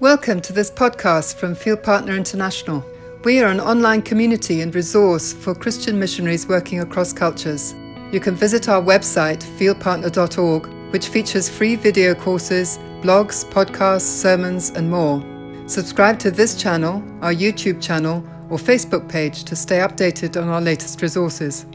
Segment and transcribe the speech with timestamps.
[0.00, 2.82] Welcome to this podcast from Field Partner International.
[3.22, 7.74] We are an online community and resource for Christian missionaries working across cultures.
[8.10, 14.90] You can visit our website, fieldpartner.org, which features free video courses, blogs, podcasts, sermons, and
[14.90, 15.22] more.
[15.66, 20.62] Subscribe to this channel, our YouTube channel, or Facebook page to stay updated on our
[20.62, 21.66] latest resources.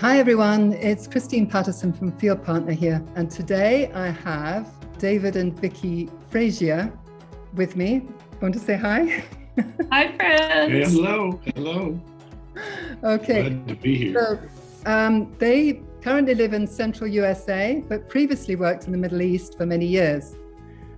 [0.00, 0.74] Hi, everyone.
[0.74, 6.92] It's Christine Patterson from Field Partner here, and today I have David and Vicky Frazier
[7.54, 8.06] with me.
[8.40, 9.24] Want to say hi?
[9.90, 10.72] Hi, friends.
[10.72, 11.40] Hey, hello.
[11.54, 12.00] Hello.
[13.02, 13.50] Okay.
[13.50, 14.14] Glad to be here.
[14.14, 19.56] So, um, they currently live in central USA, but previously worked in the Middle East
[19.56, 20.36] for many years.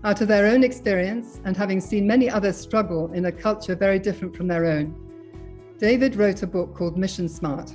[0.05, 3.99] Out of their own experience and having seen many others struggle in a culture very
[3.99, 4.95] different from their own,
[5.79, 7.73] David wrote a book called Mission Smart.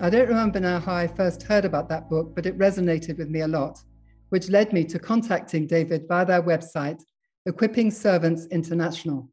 [0.00, 3.28] I don't remember now how I first heard about that book, but it resonated with
[3.28, 3.82] me a lot,
[4.30, 7.02] which led me to contacting David via their website
[7.46, 9.28] Equipping Servants International.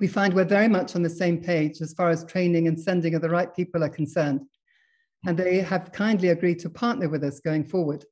[0.00, 3.14] We find we're very much on the same page as far as training and sending
[3.14, 4.42] of the right people are concerned.
[5.26, 8.04] And they have kindly agreed to partner with us going forward.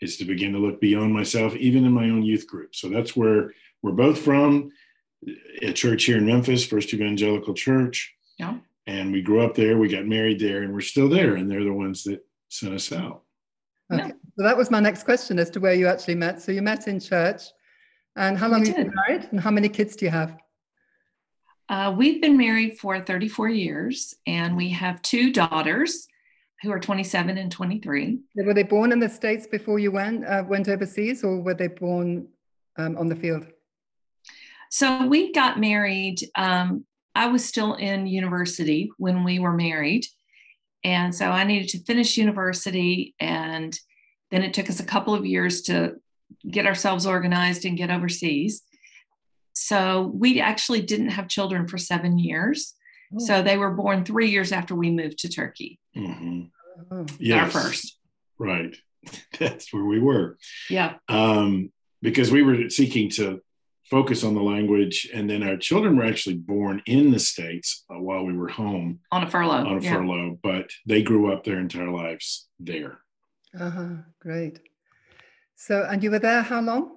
[0.00, 2.74] is to begin to look beyond myself, even in my own youth group.
[2.74, 3.52] So that's where
[3.82, 4.70] we're both from,
[5.62, 8.14] a church here in Memphis, First Evangelical Church.
[8.38, 8.58] Yeah.
[8.86, 11.34] And we grew up there, we got married there, and we're still there.
[11.34, 13.22] And they're the ones that sent us out.
[13.92, 14.06] Okay.
[14.06, 14.12] Yeah.
[14.36, 16.40] So that was my next question as to where you actually met.
[16.40, 17.42] So you met in church.
[18.14, 19.28] And how long have you been married?
[19.30, 20.36] And how many kids do you have?
[21.68, 26.08] Uh, we've been married for 34 years, and we have two daughters
[26.62, 28.18] who are 27 and 23.
[28.36, 31.68] Were they born in the States before you went, uh, went overseas, or were they
[31.68, 32.28] born
[32.78, 33.46] um, on the field?
[34.70, 36.20] So we got married.
[36.34, 36.84] Um,
[37.14, 40.06] I was still in university when we were married.
[40.84, 43.14] And so I needed to finish university.
[43.20, 43.78] And
[44.30, 45.96] then it took us a couple of years to
[46.48, 48.62] get ourselves organized and get overseas.
[49.60, 52.74] So we actually didn't have children for seven years.
[53.14, 53.18] Oh.
[53.18, 55.78] So they were born three years after we moved to Turkey.
[55.96, 56.42] Mm-hmm.
[56.90, 57.06] Oh.
[57.18, 57.54] Yes.
[57.54, 57.98] Our first.
[58.38, 58.76] Right.
[59.38, 60.38] That's where we were.
[60.70, 60.94] Yeah.
[61.08, 63.40] Um, because we were seeking to
[63.90, 67.98] focus on the language, and then our children were actually born in the States uh,
[67.98, 69.66] while we were home on a furlough.
[69.66, 69.94] On a yeah.
[69.94, 72.98] furlough, but they grew up their entire lives there.
[73.58, 73.88] Uh huh.
[74.20, 74.60] Great.
[75.56, 76.92] So, and you were there how long?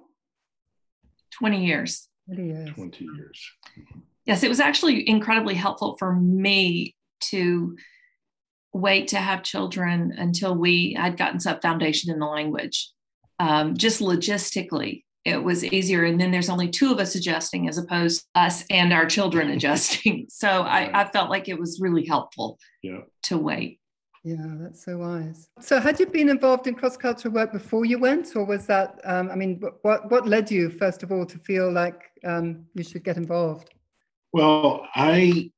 [1.32, 2.08] 20 years.
[2.34, 2.70] 20 years.
[2.74, 3.50] 20 years.
[3.78, 3.98] Mm-hmm.
[4.24, 7.76] Yes, it was actually incredibly helpful for me to
[8.72, 12.90] wait to have children until we had gotten some foundation in the language.
[13.38, 16.04] Um, just logistically, it was easier.
[16.04, 19.50] And then there's only two of us adjusting as opposed to us and our children
[19.56, 20.26] adjusting.
[20.28, 23.00] So I, I felt like it was really helpful yeah.
[23.24, 23.80] to wait.
[24.24, 25.48] Yeah, that's so wise.
[25.60, 29.00] So, had you been involved in cross cultural work before you went, or was that?
[29.04, 32.84] Um, I mean, what what led you first of all to feel like um, you
[32.84, 33.70] should get involved?
[34.32, 35.50] Well, I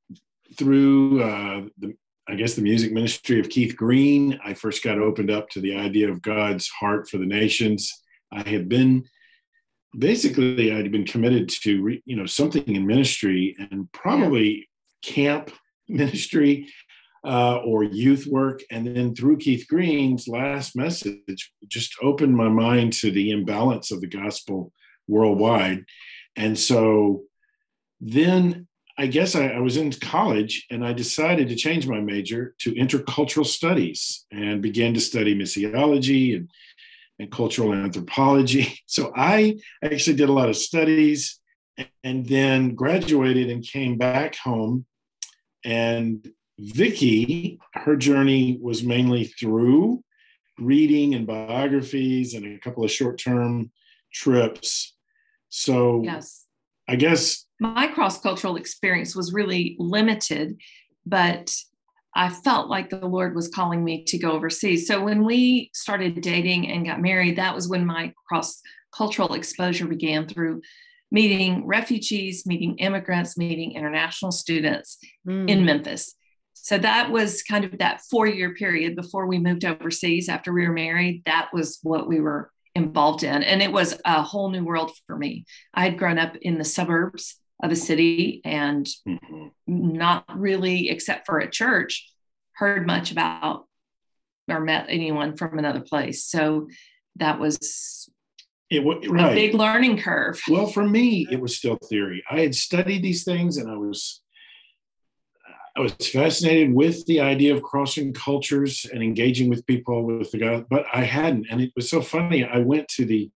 [0.57, 1.95] through uh, the
[2.27, 5.77] I guess the music ministry of Keith Green, I first got opened up to the
[5.77, 7.93] idea of God's heart for the nations.
[8.33, 9.05] I had been
[9.99, 14.69] basically I'd been committed to you know something in ministry and probably
[15.03, 15.51] camp
[15.89, 16.67] ministry
[17.25, 22.93] uh, or youth work, and then through Keith Green's last message, just opened my mind
[22.95, 24.73] to the imbalance of the gospel
[25.09, 25.85] worldwide,
[26.37, 27.23] and so
[28.01, 28.67] then
[28.97, 32.73] I guess I, I, was in college and I decided to change my major to
[32.75, 36.49] intercultural studies and began to study missiology and
[37.19, 38.79] and cultural anthropology.
[38.87, 41.41] So I actually did a lot of studies
[42.05, 44.87] and then graduated and came back home.
[45.65, 46.25] And
[46.59, 50.03] Vicki, her journey was mainly through
[50.59, 53.71] reading and biographies and a couple of short term
[54.13, 54.95] trips.
[55.49, 56.47] So, yes.
[56.89, 60.59] I guess my cross cultural experience was really limited,
[61.07, 61.55] but
[62.15, 64.87] I felt like the Lord was calling me to go overseas.
[64.87, 68.61] So when we started dating and got married, that was when my cross
[68.95, 70.63] cultural exposure began through
[71.11, 75.49] meeting refugees, meeting immigrants, meeting international students mm.
[75.49, 76.15] in Memphis.
[76.65, 80.67] So that was kind of that four year period before we moved overseas after we
[80.67, 81.23] were married.
[81.27, 83.43] That was what we were involved in.
[83.43, 85.45] And it was a whole new world for me.
[85.75, 89.49] I had grown up in the suburbs of a city and mm-hmm.
[89.67, 92.11] not really, except for a church,
[92.53, 93.67] heard much about
[94.49, 96.25] or met anyone from another place.
[96.25, 96.69] So
[97.17, 98.09] that was
[98.71, 99.33] it right.
[99.33, 100.41] a big learning curve.
[100.49, 102.25] Well, for me, it was still theory.
[102.31, 104.23] I had studied these things and I was
[105.77, 110.39] I was fascinated with the idea of crossing cultures and engaging with people with the
[110.39, 111.47] God, but I hadn't.
[111.51, 112.45] And it was so funny.
[112.45, 113.31] I went to the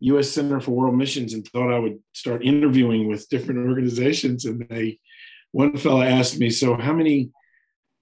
[0.00, 0.30] U.S.
[0.30, 4.46] Center for World Missions and thought I would start interviewing with different organizations.
[4.46, 4.98] And they,
[5.52, 7.30] one fellow asked me, "So how many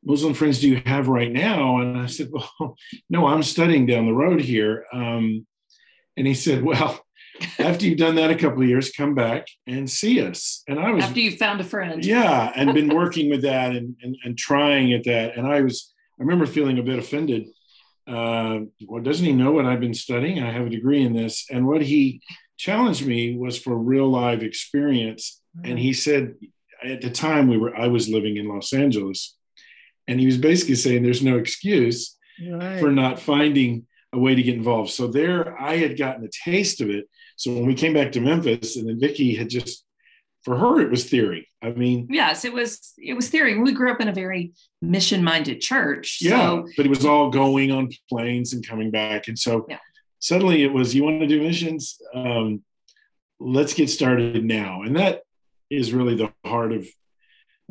[0.04, 2.76] Muslim friends do you have right now?" And I said, "Well,
[3.10, 5.46] no, I'm studying down the road here." Um,
[6.16, 7.04] and he said, "Well."
[7.58, 10.62] After you've done that a couple of years, come back and see us.
[10.68, 12.04] And I was after you found a friend.
[12.04, 15.36] Yeah, and been working with that and, and, and trying at that.
[15.36, 17.48] And I was, I remember feeling a bit offended.
[18.06, 20.42] Uh, well, doesn't he know what I've been studying?
[20.42, 21.46] I have a degree in this.
[21.50, 22.20] And what he
[22.58, 25.40] challenged me was for real live experience.
[25.56, 25.70] Mm-hmm.
[25.70, 26.34] And he said,
[26.84, 29.36] at the time we were, I was living in Los Angeles,
[30.08, 32.16] and he was basically saying there's no excuse
[32.50, 32.80] right.
[32.80, 34.90] for not finding a way to get involved.
[34.90, 37.08] So there, I had gotten a taste of it.
[37.36, 39.84] So when we came back to Memphis, and then Vicki had just,
[40.44, 41.48] for her, it was theory.
[41.62, 42.92] I mean, yes, it was.
[42.98, 43.58] It was theory.
[43.58, 46.18] We grew up in a very mission-minded church.
[46.20, 46.68] Yeah, so.
[46.76, 49.78] but it was all going on planes and coming back, and so yeah.
[50.18, 51.98] suddenly it was, you want to do missions?
[52.12, 52.64] Um,
[53.38, 55.22] let's get started now, and that
[55.70, 56.88] is really the heart of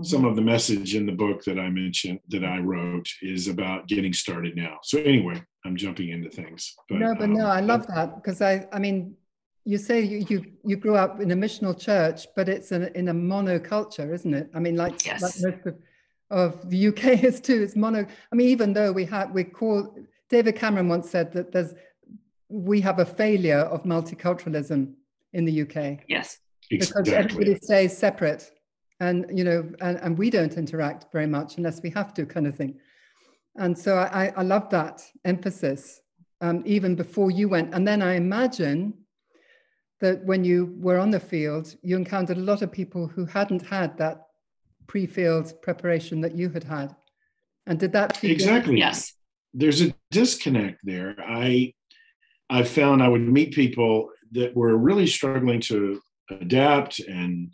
[0.03, 3.87] some of the message in the book that I mentioned that I wrote is about
[3.87, 4.79] getting started now.
[4.83, 6.75] So anyway, I'm jumping into things.
[6.89, 9.15] But, no, but um, no, I love that because I, I mean,
[9.63, 13.09] you say you, you you grew up in a missional church, but it's in, in
[13.09, 14.49] a monoculture, isn't it?
[14.55, 15.21] I mean, like, yes.
[15.21, 15.75] like most of,
[16.31, 17.61] of the UK is too.
[17.61, 18.05] It's mono.
[18.31, 19.95] I mean, even though we have we call
[20.29, 21.75] David Cameron once said that there's
[22.49, 24.93] we have a failure of multiculturalism
[25.33, 25.99] in the UK.
[26.07, 27.13] Yes, because exactly.
[27.13, 28.51] everybody stays separate
[29.01, 32.47] and you know and, and we don't interact very much unless we have to kind
[32.47, 32.79] of thing
[33.57, 36.01] and so i, I love that emphasis
[36.43, 37.73] um, even before you went.
[37.73, 38.93] And then i imagine
[39.99, 43.67] that when you were on the field you encountered a lot of people who hadn't
[43.67, 44.27] had that
[44.91, 46.93] pre-field preparation that you had had.
[47.65, 48.77] And did that exactly.
[48.77, 49.13] Yes.
[49.53, 51.15] There's a disconnect there.
[51.19, 51.73] I
[52.49, 57.53] i found i would meet people that were really struggling to adapt and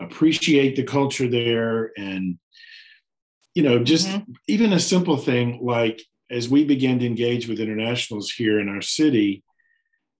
[0.00, 2.38] appreciate the culture there and
[3.54, 4.32] you know just mm-hmm.
[4.48, 8.82] even a simple thing like as we began to engage with internationals here in our
[8.82, 9.42] city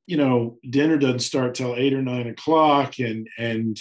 [0.06, 3.78] you know dinner doesn't start till eight or nine o'clock and and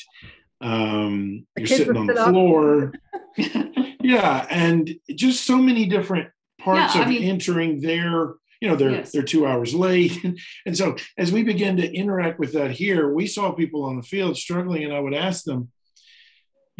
[0.61, 2.93] um, you're sitting on the floor
[4.03, 6.29] yeah and just so many different
[6.59, 9.11] parts yeah, of mean, entering their you know they're yes.
[9.11, 10.23] they're two hours late
[10.67, 14.03] and so as we begin to interact with that here we saw people on the
[14.03, 15.71] field struggling and i would ask them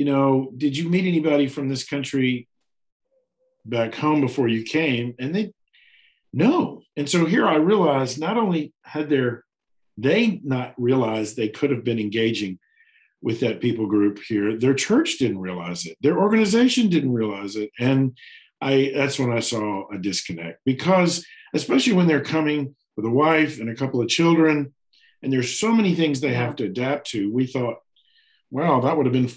[0.01, 2.47] you know, did you meet anybody from this country
[3.65, 5.15] back home before you came?
[5.19, 5.53] And they,
[6.33, 6.81] no.
[6.95, 9.43] And so here I realized not only had their,
[9.97, 12.59] they not realized they could have been engaging
[13.21, 17.69] with that people group here, their church didn't realize it, their organization didn't realize it.
[17.79, 18.17] And
[18.59, 23.59] I, that's when I saw a disconnect because, especially when they're coming with a wife
[23.59, 24.73] and a couple of children,
[25.21, 27.77] and there's so many things they have to adapt to, we thought,
[28.49, 29.31] wow, that would have been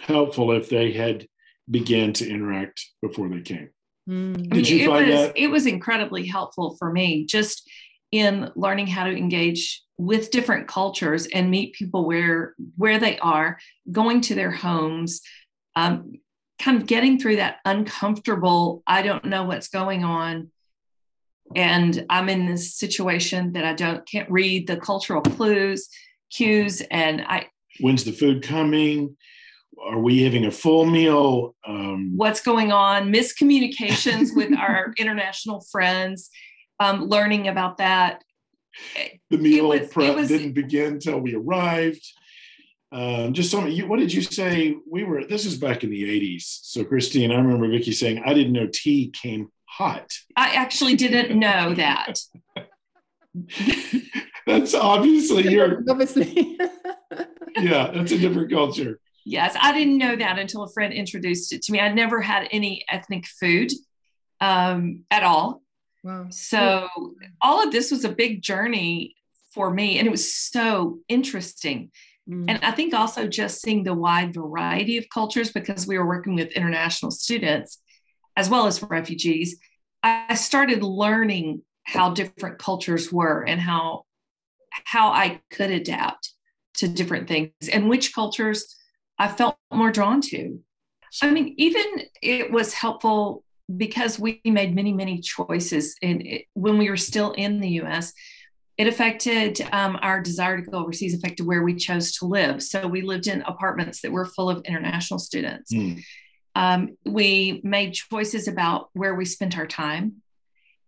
[0.00, 1.26] helpful if they had
[1.70, 3.70] began to interact before they came.
[4.08, 4.50] Mm.
[4.50, 5.36] Did you it find was, that?
[5.36, 7.68] It was incredibly helpful for me just
[8.10, 13.58] in learning how to engage with different cultures and meet people where where they are,
[13.90, 15.20] going to their homes,
[15.76, 16.12] um,
[16.60, 20.50] kind of getting through that uncomfortable, I don't know what's going on.
[21.56, 25.88] And I'm in this situation that I don't can't read the cultural clues,
[26.30, 27.48] cues, and I
[27.80, 29.16] when's the food coming?
[29.86, 31.54] Are we having a full meal?
[31.66, 33.12] Um, What's going on?
[33.12, 36.30] Miscommunications with our international friends,
[36.80, 38.22] um, learning about that.
[39.30, 42.04] the meal was- prep was- didn't begin until we arrived.
[42.90, 44.74] Um, just some, you, what did you say?
[44.90, 46.60] We were, this is back in the 80s.
[46.62, 50.10] So, Christine, I remember Vicki saying, I didn't know tea came hot.
[50.36, 52.18] I actually didn't know that.
[54.46, 56.58] That's obviously your, Obviously.
[57.58, 58.98] yeah, that's a different culture.
[59.24, 61.80] Yes, I didn't know that until a friend introduced it to me.
[61.80, 63.72] I never had any ethnic food
[64.40, 65.62] um, at all.
[66.02, 66.26] wow.
[66.30, 66.88] So
[67.42, 69.14] all of this was a big journey
[69.52, 71.90] for me, and it was so interesting.
[72.28, 72.46] Mm.
[72.48, 76.34] And I think also just seeing the wide variety of cultures because we were working
[76.34, 77.78] with international students
[78.38, 79.58] as well as refugees,
[80.02, 84.04] I started learning how different cultures were and how
[84.84, 86.32] how I could adapt
[86.74, 88.76] to different things and which cultures
[89.18, 90.60] I felt more drawn to.
[91.22, 91.84] I mean, even
[92.22, 93.44] it was helpful
[93.74, 98.12] because we made many, many choices in it, when we were still in the US.
[98.76, 102.62] It affected um, our desire to go overseas, affected where we chose to live.
[102.62, 105.74] So we lived in apartments that were full of international students.
[105.74, 105.94] Hmm.
[106.54, 110.22] Um, we made choices about where we spent our time.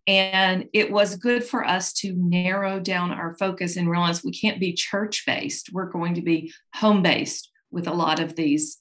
[0.07, 4.61] And it was good for us to narrow down our focus and realize we can't
[4.61, 5.71] be church based.
[5.73, 8.79] We're going to be home based with a lot of these.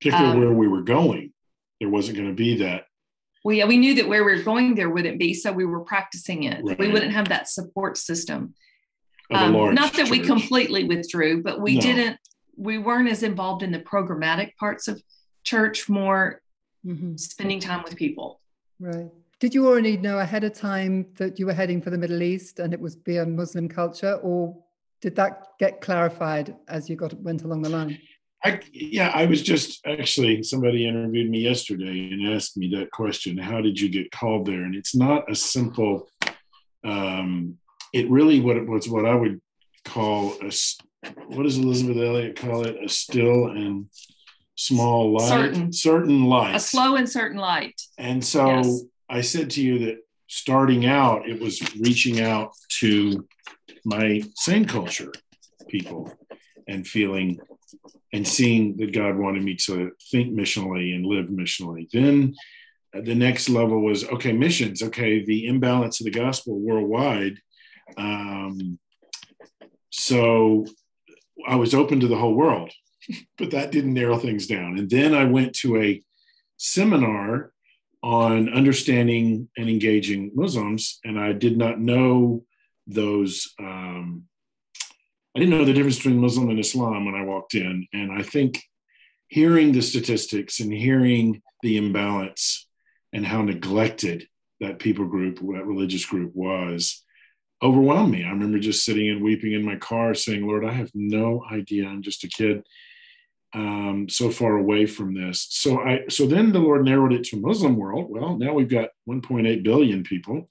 [0.00, 1.32] Particularly Um, where we were going,
[1.80, 2.86] there wasn't going to be that.
[3.44, 5.34] We, we knew that where we were going, there wouldn't be.
[5.34, 6.62] So we were practicing it.
[6.64, 8.54] We wouldn't have that support system.
[9.30, 11.80] Um, not that we completely withdrew, but we No.
[11.80, 12.18] didn't,
[12.56, 15.02] we weren't as involved in the programmatic parts of
[15.42, 16.42] church, more
[16.86, 17.18] Mhm.
[17.18, 18.40] spending time with people.
[18.78, 19.10] Right.
[19.40, 22.58] Did you already know ahead of time that you were heading for the Middle East
[22.60, 24.56] and it was be a Muslim culture, or
[25.00, 27.98] did that get clarified as you got went along the line?
[28.44, 33.38] I, yeah, I was just actually somebody interviewed me yesterday and asked me that question.
[33.38, 34.62] How did you get called there?
[34.62, 36.08] And it's not a simple.
[36.84, 37.58] Um,
[37.92, 39.40] it really what it was what I would
[39.84, 40.50] call a
[41.26, 42.76] what does Elisabeth Elliot call it?
[42.84, 43.86] A still and
[44.56, 45.72] small light, Certain.
[45.72, 46.54] certain light.
[46.54, 47.80] A slow and certain light.
[47.98, 48.82] And so Yes.
[49.08, 53.26] I said to you that starting out, it was reaching out to
[53.84, 55.12] my same culture
[55.68, 56.12] people
[56.68, 57.38] and feeling
[58.12, 61.88] and seeing that God wanted me to think missionally and live missionally.
[61.90, 62.34] Then
[62.92, 64.82] the next level was okay, missions.
[64.82, 67.38] Okay, the imbalance of the gospel worldwide.
[67.96, 68.78] Um,
[69.90, 70.66] so
[71.46, 72.70] I was open to the whole world,
[73.38, 74.78] but that didn't narrow things down.
[74.78, 76.02] And then I went to a
[76.58, 77.52] seminar
[78.02, 82.44] on understanding and engaging Muslims, and I did not know
[82.86, 83.54] those.
[83.58, 84.24] Um,
[85.34, 88.22] I didn't know the difference between Muslim and Islam when I walked in, and I
[88.22, 88.62] think
[89.28, 92.68] hearing the statistics and hearing the imbalance
[93.12, 94.28] and how neglected
[94.60, 97.02] that people group, that religious group was,
[97.62, 98.24] overwhelmed me.
[98.24, 101.86] I remember just sitting and weeping in my car, saying, "Lord, I have no idea.
[101.86, 102.62] I'm just a kid."
[103.54, 105.46] um, so far away from this.
[105.50, 108.06] So I so then the Lord narrowed it to Muslim world.
[108.08, 110.48] Well, now we've got 1.8 billion people.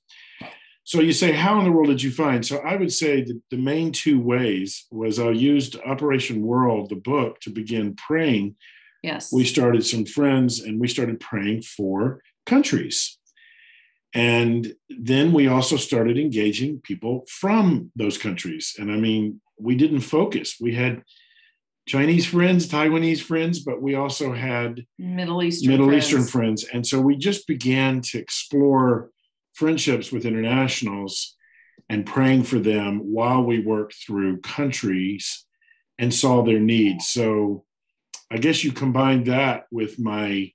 [0.83, 2.45] So you say, how in the world did you find?
[2.45, 6.95] So I would say that the main two ways was I used Operation World, the
[6.95, 8.55] book, to begin praying.
[9.03, 9.31] Yes.
[9.31, 13.17] We started some friends and we started praying for countries.
[14.13, 18.75] And then we also started engaging people from those countries.
[18.77, 20.57] And I mean, we didn't focus.
[20.59, 21.03] We had
[21.87, 26.05] Chinese friends, Taiwanese friends, but we also had Middle Eastern Middle friends.
[26.05, 26.65] Eastern friends.
[26.73, 29.11] And so we just began to explore
[29.53, 31.35] friendships with internationals
[31.89, 35.45] and praying for them while we worked through countries
[35.97, 37.07] and saw their needs.
[37.07, 37.65] So
[38.31, 40.51] I guess you combine that with my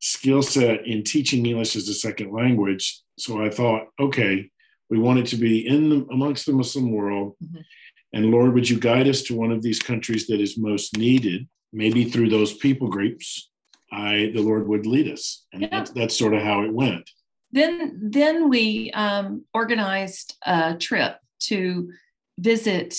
[0.00, 3.00] skill set in teaching English as a second language.
[3.18, 4.50] So I thought, okay,
[4.90, 7.36] we want it to be in the, amongst the Muslim world.
[7.42, 7.64] Mhm.
[8.12, 11.48] And Lord, would you guide us to one of these countries that is most needed?
[11.72, 13.50] Maybe through those people groups,
[13.90, 15.68] I the Lord would lead us, and Yeah.
[15.70, 17.10] that's, that's sort of how it went.
[17.54, 21.92] Then, then we um, organized a trip to
[22.36, 22.98] visit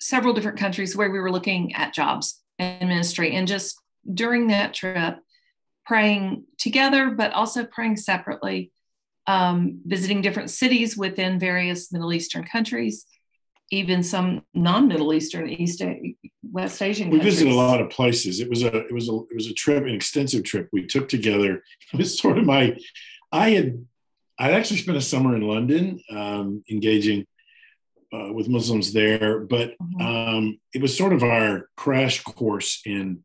[0.00, 3.78] several different countries where we were looking at jobs and ministry, and just
[4.14, 5.18] during that trip,
[5.84, 8.72] praying together, but also praying separately,
[9.26, 13.04] um, visiting different cities within various Middle Eastern countries,
[13.70, 15.82] even some non-Middle Eastern, East,
[16.52, 17.08] West Asian.
[17.10, 17.34] We countries.
[17.36, 18.40] visited a lot of places.
[18.40, 21.08] It was a it was a it was a trip, an extensive trip we took
[21.08, 21.62] together.
[21.92, 22.76] It was sort of my
[23.32, 23.86] I had
[24.38, 27.26] I'd actually spent a summer in London um, engaging
[28.12, 30.00] uh, with Muslims there, but Mhm.
[30.02, 33.24] um, it was sort of our crash course in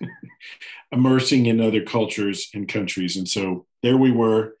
[0.92, 3.16] immersing in other cultures and countries.
[3.16, 4.56] And so there we were,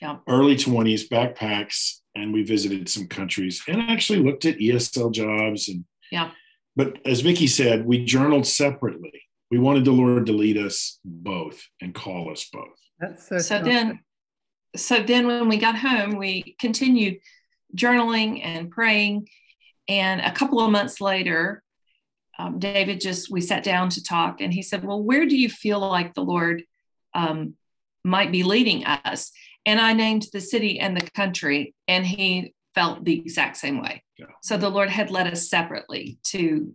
[0.00, 0.18] Yeah.
[0.28, 5.84] early 20s, backpacks, and we visited some countries and actually looked at ESL jobs and
[6.10, 6.30] yeah.
[6.76, 9.22] But as Vicki said, we journaled separately.
[9.50, 12.78] We wanted the Lord to lead us both and call us both.
[12.98, 13.38] That's so.
[13.38, 14.00] So then,
[14.74, 17.18] so then when we got home, we continued
[17.76, 19.28] journaling and praying,
[19.88, 21.62] and a couple of months later,
[22.38, 25.48] um, David just we sat down to talk, and he said, "Well, where do you
[25.48, 26.64] feel like the Lord
[27.14, 27.54] um,
[28.04, 29.30] might be leading us?"
[29.66, 34.03] And I named the city and the country, and he felt the exact same way.
[34.18, 34.26] Yeah.
[34.42, 36.74] So the Lord had led us separately to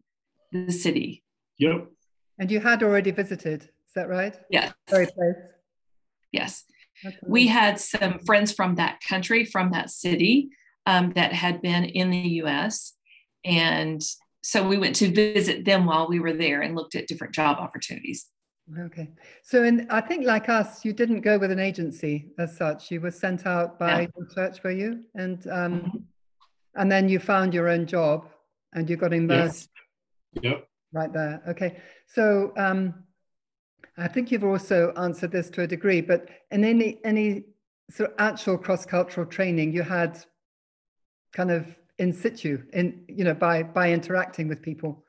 [0.51, 1.23] the city.
[1.57, 1.87] Yep.
[2.39, 4.35] And you had already visited, is that right?
[4.49, 4.73] Yes.
[4.89, 5.35] Very place.
[6.31, 6.65] Yes.
[7.05, 7.17] Okay.
[7.25, 10.49] We had some friends from that country, from that city,
[10.85, 12.93] um, that had been in the US.
[13.45, 14.01] And
[14.41, 17.57] so we went to visit them while we were there and looked at different job
[17.57, 18.27] opportunities.
[18.85, 19.09] Okay.
[19.43, 22.91] So, in, I think like us, you didn't go with an agency as such.
[22.91, 24.07] You were sent out by yeah.
[24.15, 25.05] the church, were you?
[25.15, 25.97] And um, mm-hmm.
[26.75, 28.27] And then you found your own job
[28.73, 29.69] and you got immersed.
[30.33, 30.43] Yes.
[30.43, 30.67] Yep.
[30.91, 31.41] Right there.
[31.49, 31.77] Okay.
[32.07, 32.93] So, um,
[33.97, 37.43] I think you've also answered this to a degree, but in any any
[37.89, 40.23] sort of actual cross cultural training, you had
[41.33, 45.03] kind of in situ, in you know, by by interacting with people.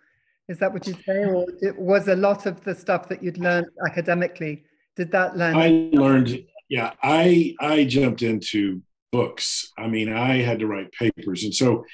[0.49, 3.39] Is that what you say, or it was a lot of the stuff that you'd
[3.39, 4.65] learned academically?
[4.97, 5.55] Did that learn?
[5.55, 6.45] I learned.
[6.69, 9.73] Yeah, I I jumped into books.
[9.77, 11.85] I mean, I had to write papers, and so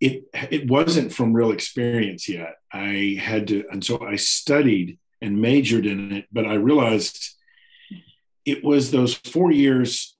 [0.00, 2.56] it it wasn't from real experience yet.
[2.72, 6.26] I had to, and so I studied and majored in it.
[6.32, 7.36] But I realized
[8.44, 10.16] it was those four years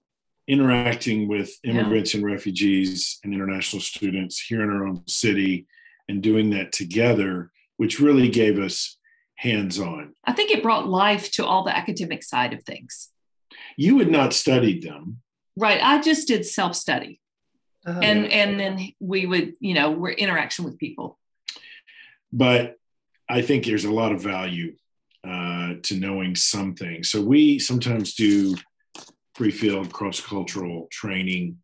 [0.47, 2.19] interacting with immigrants yeah.
[2.19, 5.67] and refugees and international students here in our own city
[6.09, 8.99] and doing that together which really gave us
[9.37, 10.15] hands on.
[10.27, 13.09] I think it brought life to all the academic side of things.
[13.79, 15.23] You had not studied them.
[15.61, 15.81] Right.
[15.83, 17.21] I just did self study.
[17.87, 18.01] Uh-huh.
[18.03, 21.19] And and then we would, you know, we're interaction with people.
[22.33, 22.77] But
[23.29, 24.75] I think there's a lot of value
[25.23, 27.05] uh, to knowing something.
[27.05, 28.57] So we sometimes do
[29.35, 31.59] pre-field cross-cultural training,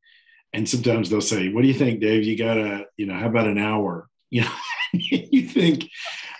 [0.52, 2.24] and sometimes they'll say, "What do you think, Dave?
[2.24, 4.50] You gotta, you know, how about an hour?" You know,
[4.92, 5.88] you think,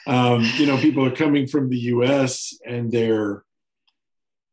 [0.09, 2.59] um, you know, people are coming from the U.S.
[2.67, 3.45] and they're,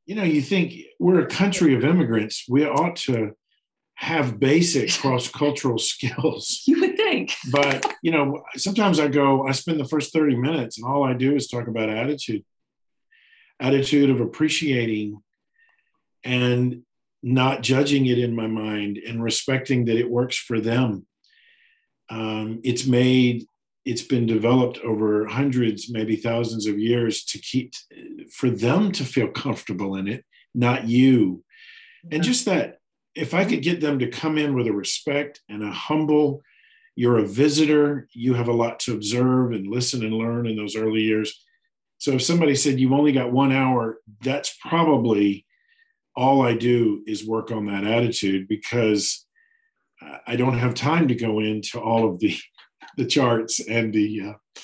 [0.06, 2.46] you know, you think we're a country of immigrants.
[2.50, 3.34] We ought to
[3.96, 6.64] have basic cross cultural skills.
[6.66, 7.34] You would think.
[7.52, 11.14] But, you know, sometimes I go, I spend the first 30 minutes and all I
[11.14, 12.44] do is talk about attitude,
[13.60, 15.22] attitude of appreciating
[16.24, 16.84] and
[17.22, 21.06] not judging it in my mind and respecting that it works for them.
[22.10, 23.46] Um, it's made
[23.86, 27.74] it's been developed over hundreds, maybe thousands of years to keep
[28.32, 30.24] for them to feel comfortable in it,
[30.56, 31.44] not you.
[32.12, 32.78] And just that
[33.16, 36.42] if I could get them to come in with a respect and a humble,
[36.96, 40.76] you're a visitor, you have a lot to observe and listen and learn in those
[40.76, 41.44] early years.
[41.98, 45.46] So if somebody said you've only got one hour, that's probably
[46.16, 49.26] all I do is work on that attitude because
[50.28, 52.36] I don't have time to go into all of the
[52.98, 54.62] the charts and the uh,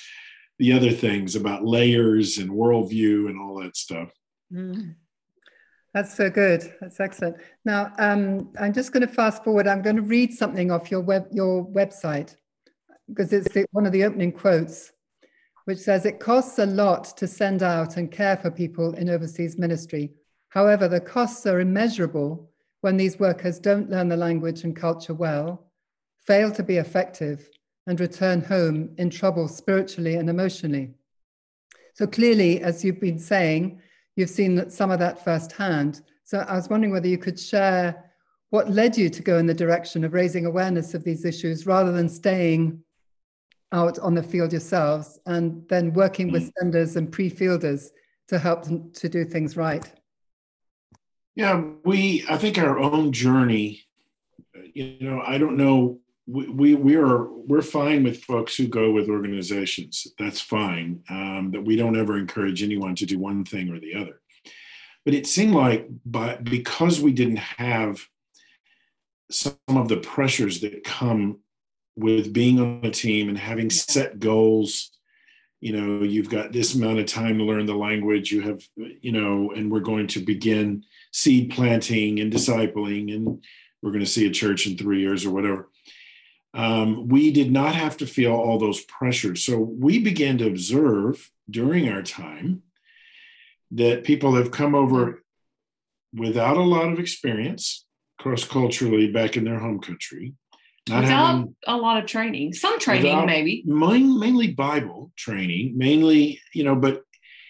[0.60, 4.12] the other things about layers and worldview and all that stuff.
[4.54, 4.96] Mm.
[5.94, 6.72] That's so good.
[6.82, 7.38] That's excellent.
[7.66, 9.68] Now, um, I'm just going to fast forward.
[9.68, 12.36] I'm going to read something off your web your website
[13.08, 14.92] because it's the, one of the opening quotes,
[15.66, 19.58] which says, "It costs a lot to send out and care for people in overseas
[19.58, 20.12] ministry.
[20.50, 25.72] However, the costs are immeasurable when these workers don't learn the language and culture well,
[26.26, 27.50] fail to be effective,
[27.90, 30.94] and return home in trouble spiritually and emotionally.
[31.96, 33.82] So clearly, as you've been saying,
[34.16, 36.02] you've seen some of that firsthand.
[36.24, 38.12] So I was wondering whether you could share
[38.52, 41.92] what led you to go in the direction of raising awareness of these issues rather
[41.92, 42.84] than staying
[43.72, 46.52] out on the field yourselves and then working with mm.
[46.60, 47.90] senders and pre-fielders
[48.28, 49.92] to help them to do things right.
[51.36, 53.82] Yeah, we, I think our own journey,
[54.76, 56.00] you know, I don't know
[56.32, 60.06] we, we are we're fine with folks who go with organizations.
[60.20, 61.02] That's fine.
[61.10, 64.22] Um, that we don't ever encourage anyone to do one thing or the other.
[65.06, 68.06] But it seemed like, but because we didn't have
[69.32, 71.40] some of the pressures that come
[71.96, 74.92] with being on a team and having set goals,
[75.62, 78.32] you know, you've got this amount of time to learn the language.
[78.32, 83.44] You have, you know, and we're going to begin seed planting and discipling, and
[83.82, 85.70] we're going to see a church in three years or whatever
[86.54, 89.44] um, we did not have to feel all those pressures.
[89.44, 92.64] So we began to observe during our time
[93.72, 95.24] that people have come over
[96.14, 97.86] without a lot of experience,
[98.18, 100.34] cross culturally back in their home country.
[100.88, 103.64] Not without having, a lot of training, some training maybe.
[103.66, 107.04] Main, mainly Bible training, mainly, you know, but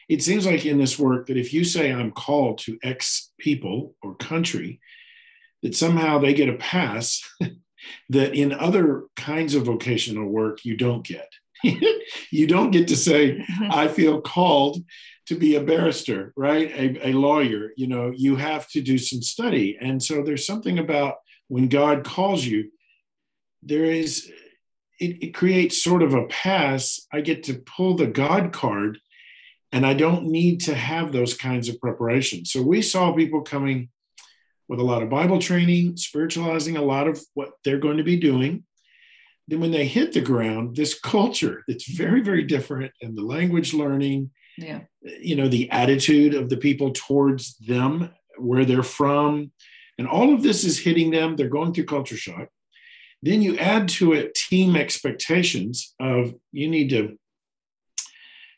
[0.10, 3.96] it seems like in this work that if you say I'm called to X people
[4.02, 4.82] or country,
[5.62, 7.22] that somehow they get a pass
[8.10, 11.30] that in other kinds of vocational work you don't get.
[12.32, 13.72] you don't get to say, mm-hmm.
[13.72, 14.78] I feel called
[15.28, 16.72] to be a barrister, right?
[16.72, 17.72] A, a lawyer.
[17.76, 19.78] You know, you have to do some study.
[19.80, 21.16] And so there's something about
[21.48, 22.72] when God calls you,
[23.62, 24.32] there is,
[25.00, 27.06] it, it creates sort of a pass.
[27.12, 29.00] I get to pull the God card
[29.72, 32.52] and I don't need to have those kinds of preparations.
[32.52, 33.90] So we saw people coming
[34.70, 38.18] with a lot of Bible training, spiritualizing a lot of what they're going to be
[38.18, 38.64] doing.
[39.48, 43.74] Then, when they hit the ground, this culture that's very, very different, and the language
[43.74, 44.30] learning,
[44.60, 44.82] yeah.
[45.02, 49.52] you know, the attitude of the people towards them, where they're from,
[49.98, 51.36] and all of this is hitting them.
[51.36, 52.50] They're going through culture shock.
[53.24, 57.18] Then you add to it team expectations of you need to,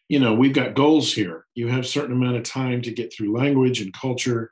[0.09, 1.45] you know, we've got goals here.
[1.55, 4.51] You have a certain amount of time to get through language and culture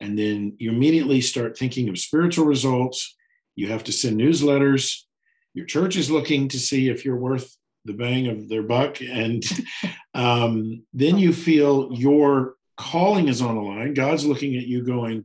[0.00, 3.16] and then you immediately start thinking of spiritual results.
[3.54, 5.02] You have to send newsletters.
[5.54, 9.00] Your church is looking to see if you're worth the bang of their buck.
[9.00, 9.42] And
[10.14, 13.94] um, then you feel your calling is on the line.
[13.94, 15.24] God's looking at you going,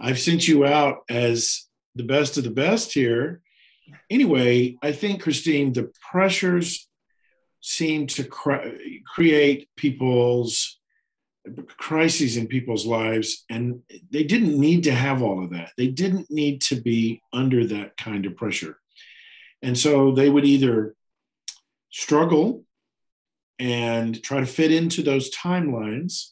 [0.00, 3.40] I've sent you out as the best of the best here.
[4.08, 6.88] Anyway, I think, Christine, the pressures
[7.60, 8.76] seem to cre-
[9.14, 10.78] create people's
[11.76, 15.70] crises in people's lives and they didn't need to have all of that.
[15.76, 18.78] They didn't need to be under that kind of pressure.
[19.60, 20.94] And so they would either
[21.90, 22.64] struggle
[23.58, 26.30] and try to fit into those timelines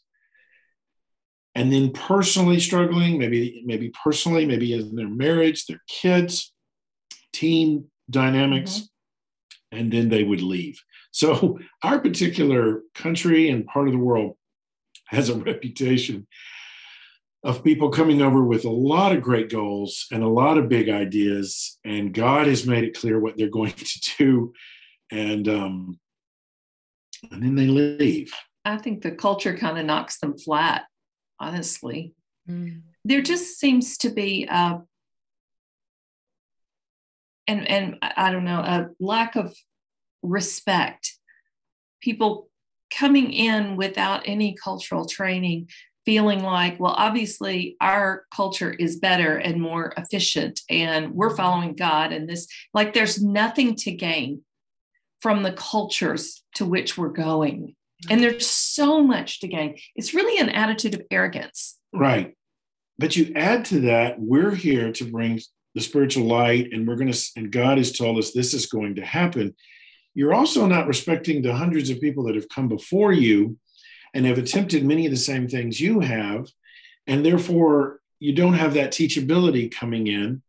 [1.55, 6.53] and then personally struggling maybe maybe personally maybe in their marriage their kids
[7.33, 9.79] team dynamics mm-hmm.
[9.79, 10.83] and then they would leave.
[11.11, 14.37] So our particular country and part of the world
[15.11, 16.27] has a reputation
[17.43, 20.89] of people coming over with a lot of great goals and a lot of big
[20.89, 24.53] ideas, and God has made it clear what they're going to do,
[25.11, 25.99] and um,
[27.31, 28.33] and then they leave.
[28.65, 30.85] I think the culture kind of knocks them flat.
[31.39, 32.15] Honestly,
[32.49, 32.83] mm.
[33.05, 34.83] there just seems to be a
[37.47, 39.55] and and I don't know a lack of
[40.23, 41.15] respect.
[42.03, 42.50] People
[42.97, 45.69] coming in without any cultural training
[46.07, 52.11] feeling like well obviously our culture is better and more efficient and we're following god
[52.13, 54.43] and this like there's nothing to gain
[55.21, 57.75] from the cultures to which we're going.
[58.09, 58.31] And mm-hmm.
[58.31, 59.77] there's so much to gain.
[59.95, 61.79] It's really an attitude of arrogance.
[61.93, 62.35] Right.
[62.99, 65.41] But you add to that we're here to bring
[65.75, 68.97] the spiritual light and we're going to and god has told us this is going
[68.97, 69.55] to happen
[70.15, 73.57] you're also not respecting the hundreds of people that have come before you
[74.15, 76.49] and have attempted many of the same things you have.
[77.07, 80.43] And therefore, you don't have that teachability coming in.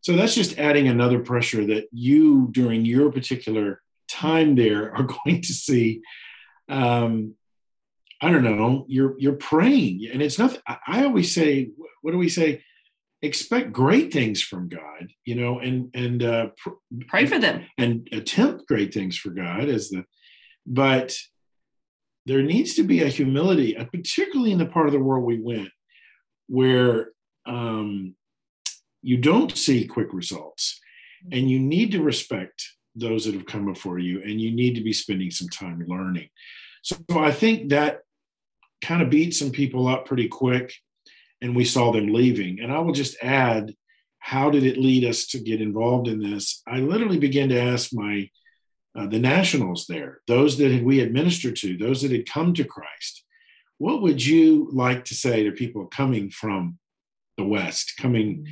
[0.00, 5.42] So that's just adding another pressure that you, during your particular time there, are going
[5.42, 6.02] to see.
[6.68, 7.34] Um,
[8.20, 8.86] I don't know.
[8.88, 10.56] You're you're praying, and it's not.
[10.66, 11.70] I always say,
[12.00, 12.62] what do we say?
[13.24, 16.70] Expect great things from God, you know, and and uh, pr-
[17.08, 20.04] pray for them and attempt great things for God as the,
[20.66, 21.16] but
[22.26, 25.40] there needs to be a humility, uh, particularly in the part of the world we
[25.40, 25.70] went,
[26.48, 27.10] where
[27.46, 28.14] um,
[29.02, 30.80] you don't see quick results,
[31.32, 34.82] and you need to respect those that have come before you, and you need to
[34.82, 36.28] be spending some time learning.
[36.82, 38.00] So, so I think that
[38.82, 40.72] kind of beat some people up pretty quick
[41.40, 42.60] and we saw them leaving.
[42.60, 43.74] And I will just add,
[44.18, 46.62] how did it lead us to get involved in this?
[46.66, 48.30] I literally began to ask my
[48.96, 52.64] uh, the nationals there, those that we had ministered to, those that had come to
[52.64, 53.24] Christ,
[53.78, 56.78] what would you like to say to people coming from
[57.36, 58.46] the West, coming,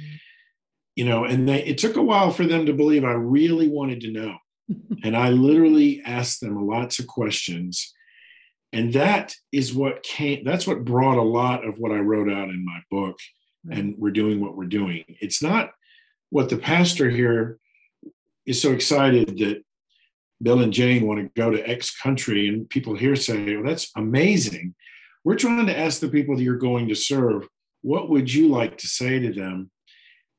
[0.96, 4.00] you know, and they, it took a while for them to believe I really wanted
[4.02, 4.36] to know.
[5.04, 7.92] and I literally asked them lots of questions
[8.72, 12.48] and that is what came that's what brought a lot of what i wrote out
[12.48, 13.18] in my book
[13.70, 15.04] and we're doing what we're doing.
[15.08, 15.70] It's not
[16.30, 17.58] what the pastor here
[18.46, 19.62] is so excited that
[20.42, 23.90] bill and jane want to go to x country and people here say oh that's
[23.96, 24.74] amazing.
[25.24, 27.46] We're trying to ask the people that you're going to serve
[27.82, 29.70] what would you like to say to them?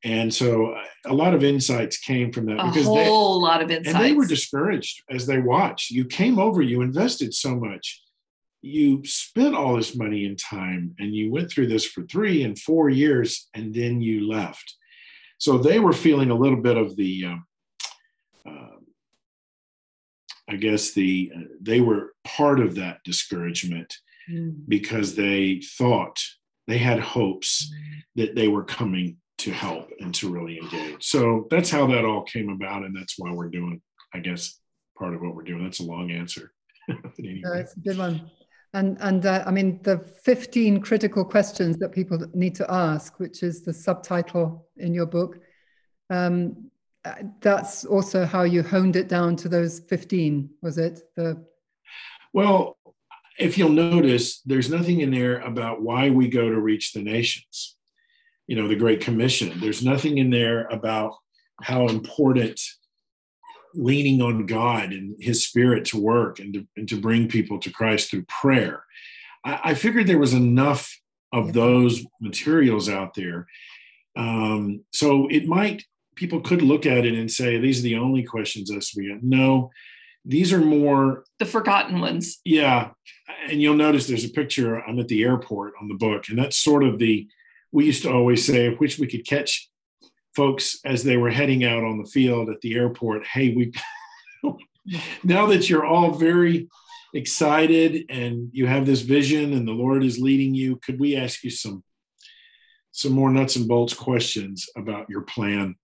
[0.02, 3.62] And so uh, a lot of insights came from that a because whole they, lot
[3.62, 5.90] of insights and they were discouraged as they watched.
[5.90, 8.02] You came over you invested so much
[8.64, 12.58] you spent all this money and time and you went through this for three and
[12.58, 14.76] four years and then you left.
[15.38, 17.46] So they were feeling a little bit of the, um,
[18.48, 18.76] uh,
[20.48, 23.94] I guess the uh, they were part of that discouragement
[24.30, 24.54] mm.
[24.66, 26.18] because they thought
[26.66, 28.02] they had hopes mm.
[28.16, 31.04] that they were coming to help and to really engage.
[31.04, 33.82] So that's how that all came about, and that's why we're doing,
[34.14, 34.58] I guess,
[34.96, 35.62] part of what we're doing.
[35.62, 36.52] That's a long answer.
[37.18, 37.40] anyway.
[37.42, 38.30] no, a good one.
[38.74, 43.44] And, and uh, I mean, the 15 critical questions that people need to ask, which
[43.44, 45.38] is the subtitle in your book,
[46.10, 46.70] um,
[47.04, 51.02] uh, that's also how you honed it down to those 15, was it?
[51.14, 51.44] The
[52.32, 52.76] Well,
[53.38, 57.76] if you'll notice, there's nothing in there about why we go to reach the nations,
[58.48, 59.60] you know, the Great Commission.
[59.60, 61.14] There's nothing in there about
[61.62, 62.60] how important
[63.74, 67.70] leaning on God and His Spirit to work and to, and to bring people to
[67.70, 68.84] Christ through prayer.
[69.44, 70.98] I, I figured there was enough
[71.32, 73.46] of those materials out there.
[74.16, 75.84] Um, so it might,
[76.14, 79.22] people could look at it and say, these are the only questions us we have.
[79.22, 79.70] No,
[80.24, 82.40] these are more the forgotten ones.
[82.44, 82.90] Yeah.
[83.48, 86.56] And you'll notice there's a picture, I'm at the airport on the book, and that's
[86.56, 87.26] sort of the,
[87.72, 89.68] we used to always say, I wish we could catch
[90.34, 93.72] folks as they were heading out on the field at the airport hey we
[95.24, 96.68] now that you're all very
[97.14, 101.44] excited and you have this vision and the lord is leading you could we ask
[101.44, 101.82] you some
[102.92, 105.74] some more nuts and bolts questions about your plan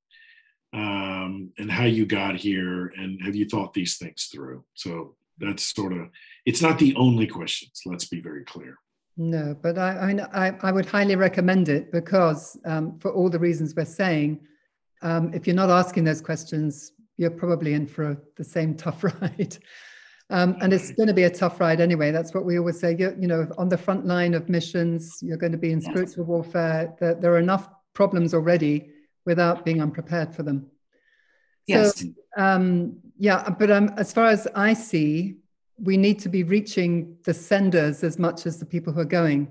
[0.72, 2.86] um, and how you got here?
[2.96, 4.64] And have you thought these things through?
[4.74, 6.08] So that's sort of
[6.44, 8.76] it's not the only questions let's be very clear
[9.16, 13.74] no, but I, I, I would highly recommend it because, um, for all the reasons
[13.74, 14.40] we're saying,
[15.02, 19.04] um, if you're not asking those questions, you're probably in for a, the same tough
[19.20, 19.58] ride.
[20.30, 22.12] Um, and it's going to be a tough ride anyway.
[22.12, 22.94] That's what we always say.
[22.96, 26.24] You're, you know, on the front line of missions, you're going to be in spiritual
[26.24, 26.94] warfare.
[27.00, 28.90] There, there, are enough problems already
[29.26, 30.70] without being unprepared for them.
[31.66, 32.00] Yes.
[32.00, 35.39] So, um, yeah, but um, as far as I see,
[35.82, 39.50] we need to be reaching the senders as much as the people who are going.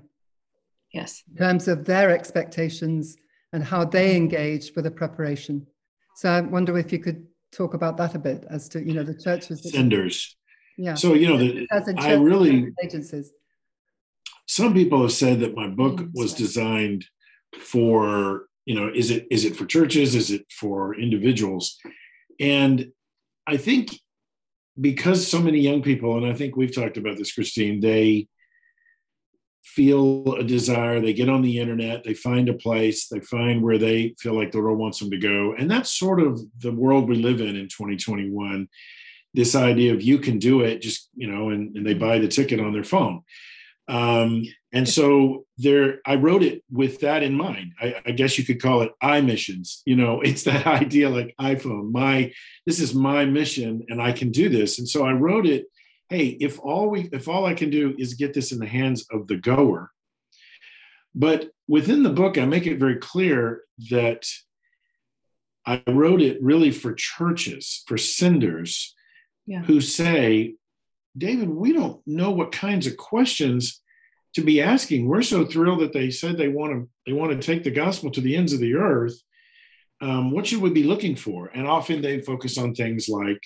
[0.92, 1.22] Yes.
[1.30, 3.16] In terms of their expectations
[3.52, 5.66] and how they engage with the preparation.
[6.16, 9.02] So I wonder if you could talk about that a bit as to, you know,
[9.02, 9.62] the churches.
[9.70, 10.36] Senders.
[10.76, 10.94] Yeah.
[10.94, 11.66] So, you know, the,
[11.98, 13.32] I really, agencies.
[14.46, 17.04] Some people have said that my book mm, was designed
[17.58, 20.14] for, you know, is it is it for churches?
[20.14, 21.78] Is it for individuals?
[22.38, 22.92] And
[23.46, 24.00] I think
[24.78, 28.28] because so many young people, and I think we've talked about this, Christine, they
[29.62, 33.78] feel a desire, they get on the internet, they find a place, they find where
[33.78, 35.54] they feel like the world wants them to go.
[35.56, 38.68] And that's sort of the world we live in in 2021.
[39.32, 42.26] This idea of you can do it, just, you know, and, and they buy the
[42.26, 43.22] ticket on their phone.
[43.86, 47.72] Um, and so there, I wrote it with that in mind.
[47.80, 49.82] I, I, guess you could call it I missions.
[49.84, 51.90] You know, it's that idea like iPhone.
[51.90, 52.32] My
[52.66, 54.78] this is my mission, and I can do this.
[54.78, 55.66] And so I wrote it.
[56.08, 59.06] Hey, if all we if all I can do is get this in the hands
[59.12, 59.90] of the goer,
[61.14, 64.24] but within the book, I make it very clear that
[65.66, 68.94] I wrote it really for churches, for senders
[69.46, 69.62] yeah.
[69.62, 70.54] who say,
[71.16, 73.80] David, we don't know what kinds of questions
[74.34, 75.06] to be asking.
[75.06, 78.10] We're so thrilled that they said they want to they want to take the gospel
[78.12, 79.20] to the ends of the earth.
[80.00, 81.50] Um, what should we be looking for?
[81.52, 83.42] And often they focus on things like,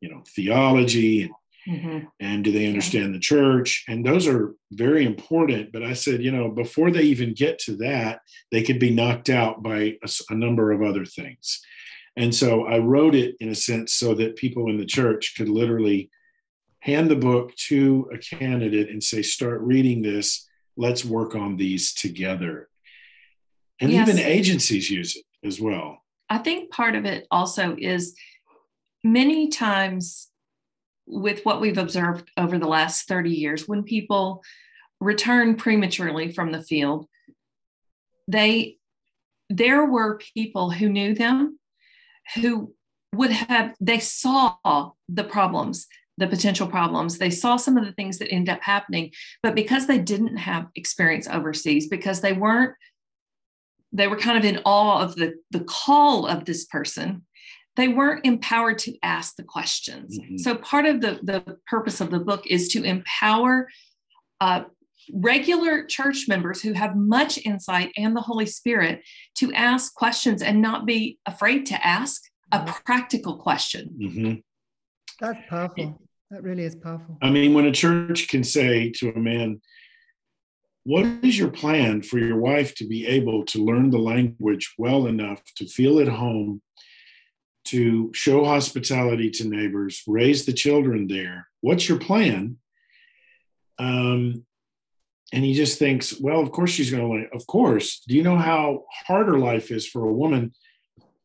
[0.00, 1.32] you know, theology and
[1.68, 2.06] Mm-hmm.
[2.20, 3.84] And do they understand the church?
[3.88, 5.72] And those are very important.
[5.72, 8.20] But I said, you know, before they even get to that,
[8.52, 11.60] they could be knocked out by a, a, number of other things.
[12.16, 15.48] And so I wrote it in a sense so that people in the church could
[15.48, 16.10] literally
[16.86, 20.48] hand the book to a candidate and say, start reading this.
[20.76, 22.68] Let's work on these together.
[23.80, 24.08] And yes.
[24.08, 25.98] even agencies use it as well.
[26.30, 28.14] I think part of it also is
[29.02, 30.30] many times
[31.08, 34.42] with what we've observed over the last 30 years, when people
[35.00, 37.06] return prematurely from the field,
[38.28, 38.78] they
[39.48, 41.58] there were people who knew them
[42.34, 42.74] who
[43.12, 45.86] would have they saw the problems
[46.18, 47.18] the potential problems.
[47.18, 50.66] They saw some of the things that end up happening, but because they didn't have
[50.74, 52.74] experience overseas, because they weren't,
[53.92, 57.24] they were kind of in awe of the, the call of this person,
[57.76, 60.18] they weren't empowered to ask the questions.
[60.18, 60.38] Mm-hmm.
[60.38, 63.68] So part of the, the purpose of the book is to empower
[64.40, 64.64] uh,
[65.12, 69.02] regular church members who have much insight and the Holy Spirit
[69.36, 72.70] to ask questions and not be afraid to ask a mm-hmm.
[72.86, 73.94] practical question.
[74.00, 74.34] Mm-hmm.
[75.20, 77.18] That's powerful That really is powerful.
[77.22, 79.60] I mean, when a church can say to a man,
[80.82, 85.06] what is your plan for your wife to be able to learn the language well
[85.06, 86.62] enough to feel at home,
[87.66, 91.48] to show hospitality to neighbors, raise the children there?
[91.60, 92.58] What's your plan?
[93.78, 94.44] Um,
[95.32, 97.28] and he just thinks, well, of course she's going to learn.
[97.32, 98.02] Of course.
[98.06, 100.52] Do you know how hard her life is for a woman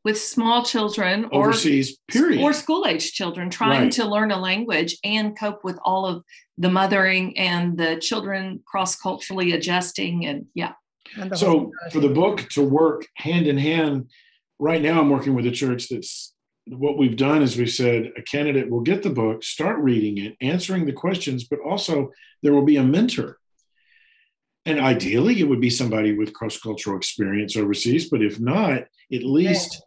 [0.03, 2.41] with small children overseas, or, period.
[2.41, 3.91] or school age children trying Right.
[3.93, 6.23] to learn a language and cope with all of
[6.57, 10.25] the mothering and the children cross culturally adjusting?
[10.25, 10.73] And yeah,
[11.15, 14.09] And So for the book to work hand in hand,
[14.59, 16.33] right now I'm working with a church that's
[16.67, 20.35] what we've done is we've said a candidate will get the book, start reading it,
[20.41, 22.11] answering the questions, but also
[22.43, 23.37] there will be a mentor.
[24.65, 29.23] And ideally, it would be somebody with cross cultural experience overseas, but if not, at
[29.23, 29.81] least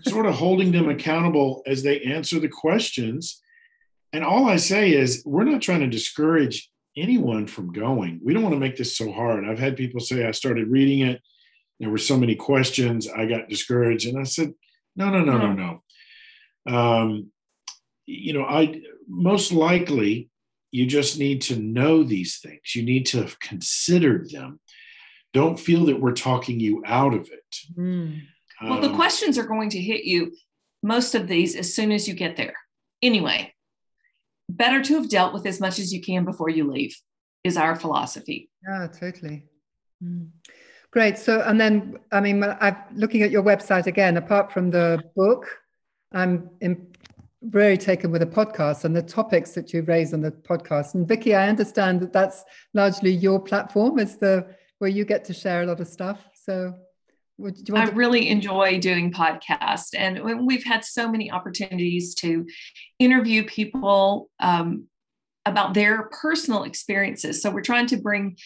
[0.00, 3.40] sort of holding them accountable as they answer the questions.
[4.12, 8.20] And all I say is, we're not trying to discourage anyone from going.
[8.22, 9.44] We don't want to make this so hard.
[9.44, 11.22] I've had people say, I started reading it.
[11.80, 13.08] There were so many questions.
[13.08, 14.06] I got discouraged.
[14.06, 14.52] And I said,
[14.94, 15.80] no, no, no, no,
[16.66, 16.72] no.
[16.72, 17.30] Um,
[18.06, 20.28] you know, I most likely
[20.70, 22.74] you just need to know these things.
[22.74, 24.60] You need to have considered them.
[25.32, 27.56] Don't feel that we're talking you out of it.
[27.76, 28.22] Mm.
[28.62, 30.32] Well, the Um, questions are going to hit you,
[30.82, 32.54] most of these, as soon as you get there.
[33.00, 33.54] Anyway,
[34.48, 36.96] better to have dealt with as much as you can before you leave,
[37.44, 38.50] is our philosophy.
[38.66, 39.44] Yeah, totally.
[40.02, 40.28] Mm.
[40.90, 41.16] Great.
[41.18, 44.16] So, and then, I mean, I'm looking at your website again.
[44.16, 45.46] Apart from the book,
[46.12, 46.88] I'm in,
[47.42, 50.94] very taken with the podcast and the topics that you raise on the podcast.
[50.94, 52.44] And Vicky, I understand that that's
[52.74, 53.98] largely your platform.
[53.98, 56.18] Is the where you get to share a lot of stuff.
[56.34, 56.74] So,
[57.42, 57.92] would do you I to?
[57.92, 62.46] really enjoy doing podcasts, and we've had so many opportunities to
[62.98, 64.86] interview people um,
[65.44, 67.42] about their personal experiences.
[67.42, 68.36] So we're trying to bring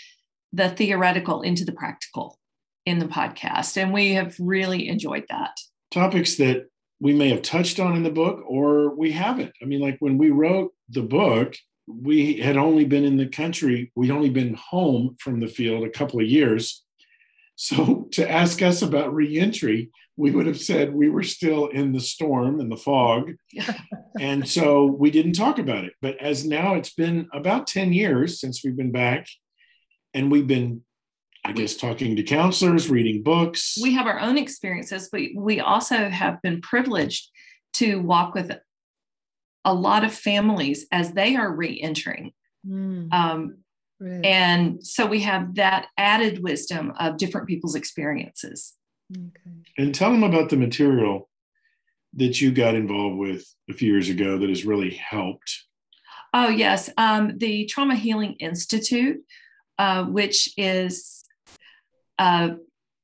[0.53, 2.39] the theoretical into the practical
[2.87, 5.57] in the podcast, and we have really enjoyed that.
[5.91, 6.67] topics that
[7.01, 9.53] we may have touched on in the book or we haven't.
[9.63, 11.55] I mean, like when we wrote the book,
[11.87, 15.91] we had only been in the country, we'd only been home from the field a
[15.91, 16.83] couple of years.
[17.57, 22.01] So to ask us about reentry, we would have said we were still in the
[22.01, 23.33] storm and the fog.
[24.21, 25.93] and so we didn't talk about it.
[26.01, 29.27] But as now it's been about 10 years since we've been back,
[30.15, 30.83] and we've been,
[31.45, 33.77] I guess, talking to counselors, reading books.
[33.83, 37.29] we have our own experiences, but we also have been privileged
[37.75, 38.53] to walk with
[39.67, 42.33] a lot of families as they are re-entering.
[42.67, 43.59] Mm, Um,
[43.99, 44.27] brilliant.
[44.27, 48.75] and so we have that added wisdom of different people's experiences.
[49.13, 49.57] okay.
[49.79, 51.29] And tell them about the material
[52.15, 55.65] that you got involved with a few years ago that has really helped.
[56.33, 56.91] Oh, yes.
[56.97, 59.19] Um, the Trauma Healing Institute,
[59.79, 61.25] uh, which is
[62.19, 62.57] a,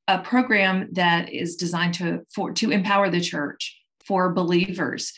[0.07, 5.13] a program that is designed to, for, to empower the church for believers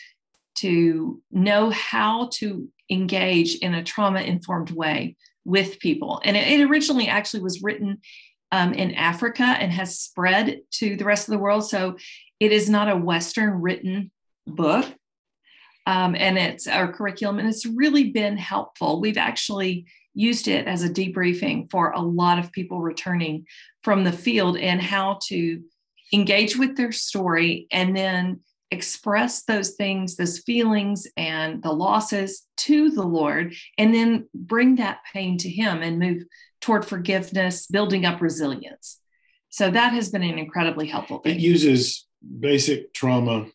[0.55, 6.21] to know how to engage in a trauma informed way with people.
[6.25, 8.01] And it, it originally actually was written
[8.51, 11.67] um, in Africa and has spread to the rest of the world.
[11.69, 11.97] So
[12.39, 14.11] it is not a Western written
[14.45, 14.85] book
[15.87, 18.99] um, and it's our curriculum, and it's really been helpful.
[18.99, 23.45] We've actually used it as a debriefing for a lot of people returning
[23.83, 25.61] from the field and how to
[26.13, 28.39] engage with their story and then
[28.75, 34.99] express those things, those feelings, and the losses to the Lord, and then bring that
[35.11, 36.23] pain to Him and move
[36.61, 38.99] toward forgiveness, building up resilience.
[39.49, 42.05] So that has been an incredibly helpful It uses
[42.39, 43.47] basic trauma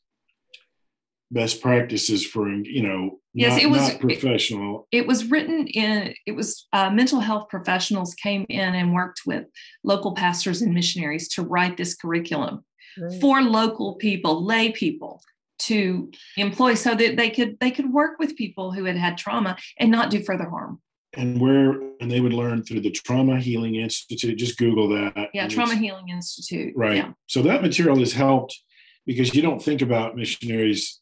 [1.31, 4.89] best practices for, you know, Yes, not, it was- professional.
[4.91, 9.45] it was written in it was uh, mental health professionals came in and worked with
[9.85, 12.65] local pastors and missionaries to write this curriculum
[12.99, 13.21] Great.
[13.21, 15.23] for local people lay people
[15.61, 19.57] to employ so that they could they could work with people who had had trauma
[19.79, 20.81] and not do further harm
[21.15, 24.39] and where, and they would learn through the Trauma Healing Institute.
[24.39, 25.31] Just Google that.
[25.35, 26.97] yeah trauma healing institute Right.
[26.97, 28.59] yeah So that material has helped
[29.07, 31.01] because you don't think about missionaries,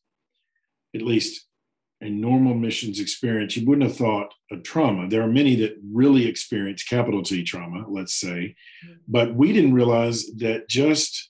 [0.94, 1.46] at least
[2.00, 5.08] in normal missions experience, you wouldn't have thought of trauma.
[5.08, 8.54] There are many that really experience capital T trauma, let's say,
[8.86, 8.94] mm-hmm.
[9.08, 11.27] but we didn't realize that just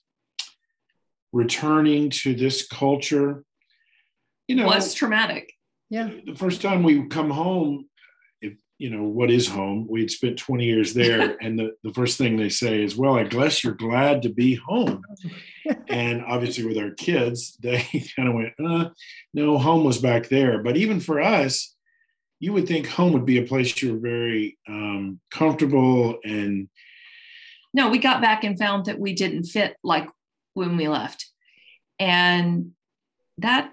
[1.31, 3.43] returning to this culture,
[4.47, 5.53] you know, was traumatic
[5.89, 6.09] Yeah.
[6.25, 7.87] the first time we come home,
[8.41, 12.17] if you know what is home, we'd spent 20 years there, and the, the first
[12.17, 15.03] thing they say is, Well, I guess you're glad to be home.
[15.87, 17.79] and obviously, with our kids, they
[18.15, 18.89] kind of went, uh,
[19.33, 20.63] No, home was back there.
[20.63, 21.75] But even for us,
[22.39, 26.69] you would think home would be a place you're very um, comfortable and
[27.73, 30.07] no we got back and found that we didn't fit like
[30.59, 31.25] when we left.
[31.99, 32.71] And
[33.39, 33.71] that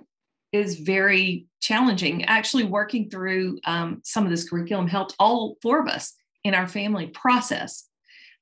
[0.52, 2.24] is very challenging.
[2.24, 6.14] Actually working through um, some of this curriculum helped all four of us
[6.44, 7.88] in our family process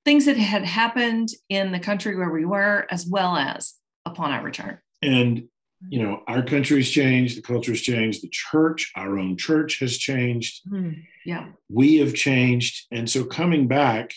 [0.04, 3.74] things that had happened in the country where we were as well as
[4.04, 4.78] upon our return.
[5.02, 5.48] And
[5.90, 10.62] you know our country's changed the culture's changed the church our own church has changed.
[10.70, 11.48] Mm, yeah.
[11.68, 12.86] We have changed.
[12.90, 14.12] And so coming back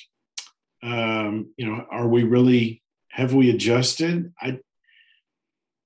[0.84, 2.82] um you know are we really
[3.18, 4.32] have we adjusted?
[4.42, 4.60] I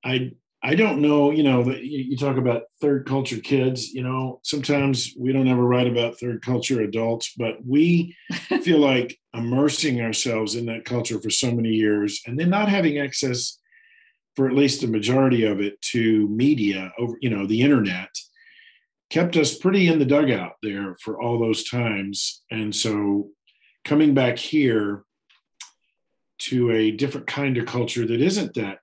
[0.04, 0.32] i
[0.64, 5.14] i don't know you know you, you talk about third culture kids you know sometimes
[5.16, 8.16] we don't ever write about third culture adults but we
[8.64, 12.98] feel like immersing ourselves in that culture for so many years and then not having
[12.98, 13.60] access
[14.36, 18.10] for at least the majority of it to media over you know the internet
[19.12, 22.44] kept us pretty in the dugout there for all those times.
[22.50, 23.30] And so
[23.84, 25.04] coming back here
[26.42, 28.80] to a different kind of culture that isn't that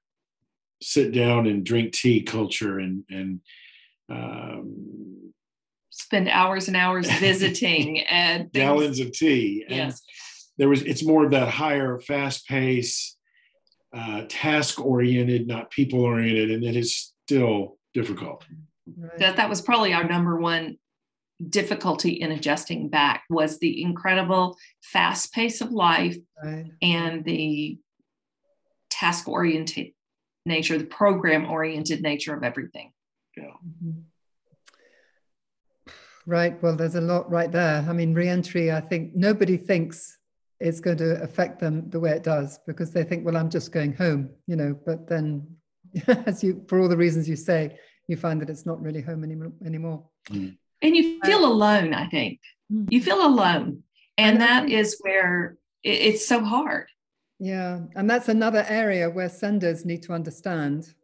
[0.83, 3.41] sit down and drink tea culture and and
[4.11, 5.33] um,
[5.91, 10.03] spend hours and hours visiting and gallons of tea and yes
[10.57, 13.17] there was it's more of that higher fast pace
[13.93, 18.45] uh, task oriented, not people oriented, and it is still difficult.
[18.97, 19.19] Right.
[19.19, 20.79] That that was probably our number one
[21.47, 26.67] difficulty in adjusting back was the incredible fast pace of life right.
[26.83, 27.79] and the
[28.91, 29.93] task oriented
[30.45, 32.93] nature, the program oriented nature of everything.
[33.37, 33.45] Yeah.
[33.45, 34.01] Mm-hmm.
[36.27, 36.61] Right.
[36.63, 37.87] Well, there's a lot right there.
[37.89, 40.19] I mean, reentry, I think nobody thinks
[40.61, 43.73] it's going to affect them the way it does because they think, well, I'm just
[43.73, 44.79] going home, you know.
[44.85, 45.47] But then,
[46.27, 47.79] as you, for all the reasons you say,
[48.09, 50.05] you find that it's not really home any, anymore.
[50.31, 50.59] Mm.
[50.83, 51.95] And you feel alone.
[51.95, 52.41] I think
[52.73, 52.87] mm.
[52.91, 53.83] you feel alone,
[54.17, 56.87] and that is where it's so hard.
[57.39, 60.95] Yeah, and that's another area where senders need to understand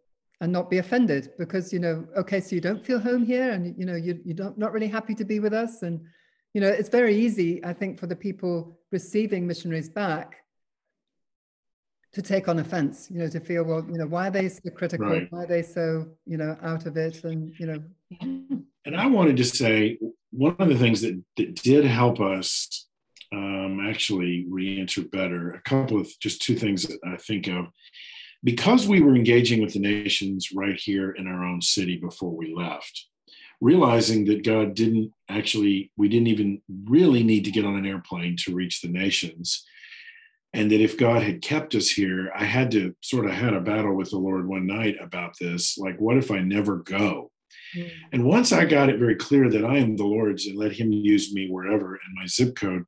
[0.41, 3.77] and not be offended because you know, okay, so you don't feel home here, and
[3.79, 6.01] you know, you you don't not really happy to be with us, and
[6.55, 10.37] you know, it's very easy, I think, for the people receiving missionaries back
[12.13, 14.71] to take on offense, you know, to feel, well, you know, why are they so
[14.71, 15.09] critical?
[15.09, 15.27] Right.
[15.31, 17.25] Why are they so, you know, out of it?
[17.25, 18.63] And, you know.
[18.85, 19.99] And I wanted to say
[20.31, 22.87] one of the things that, that did help us
[23.33, 27.67] um, actually re-enter better, a couple of just two things that I think of.
[28.43, 32.55] Because we were engaging with the nations right here in our own city before we
[32.55, 33.07] left,
[33.61, 38.37] realizing that God didn't actually, we didn't even really need to get on an airplane
[38.45, 39.65] to reach the nations.
[40.53, 43.61] And that if God had kept us here, I had to sort of had a
[43.61, 45.79] battle with the Lord one night about this.
[45.79, 47.33] Like, what if I never go?
[47.77, 47.91] Mm.
[48.13, 50.93] And once I got it very clear that I am the Lord's and let Him
[50.93, 52.85] use me wherever, and my zip code,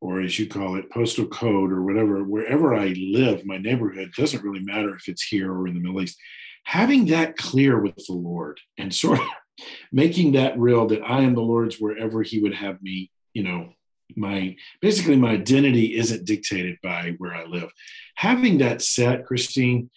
[0.00, 4.42] or as you call it, postal code, or whatever, wherever I live, my neighborhood doesn't
[4.42, 6.18] really matter if it's here or in the Middle East.
[6.64, 9.26] Having that clear with the Lord and sort of
[9.92, 13.74] making that real that I am the Lord's wherever He would have me, you know,
[14.16, 17.70] my basically my identity isn't dictated by where I live.
[18.16, 19.90] Having that set, Christine,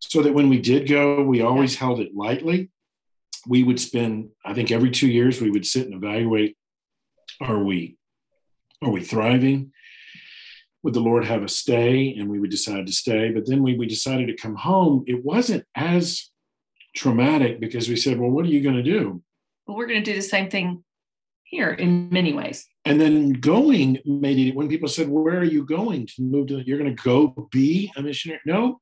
[0.00, 1.80] so that when we did go, we always yeah.
[1.80, 2.70] held it lightly.
[3.48, 6.56] We would spend, I think every two years, we would sit and evaluate
[7.40, 7.96] are we
[8.82, 9.72] are we thriving?
[10.82, 12.14] Would the Lord have us stay?
[12.14, 13.30] And we would decide to stay.
[13.30, 16.30] But then when we decided to come home, it wasn't as
[16.94, 19.22] traumatic because we said, well, what are you going to do?
[19.66, 20.84] Well, we're going to do the same thing
[21.42, 22.66] here in many ways.
[22.84, 26.60] And then going made it when people said, Where are you going to move to?
[26.60, 28.40] You're going to go be a missionary?
[28.46, 28.80] No,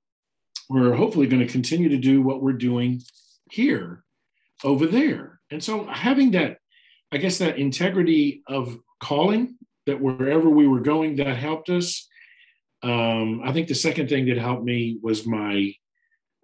[0.68, 3.00] we're hopefully going to continue to do what we're doing
[3.50, 4.03] here
[4.64, 5.40] over there.
[5.50, 6.58] And so having that,
[7.12, 9.56] I guess, that integrity of calling
[9.86, 12.08] that wherever we were going, that helped us.
[12.82, 15.74] Um, I think the second thing that helped me was my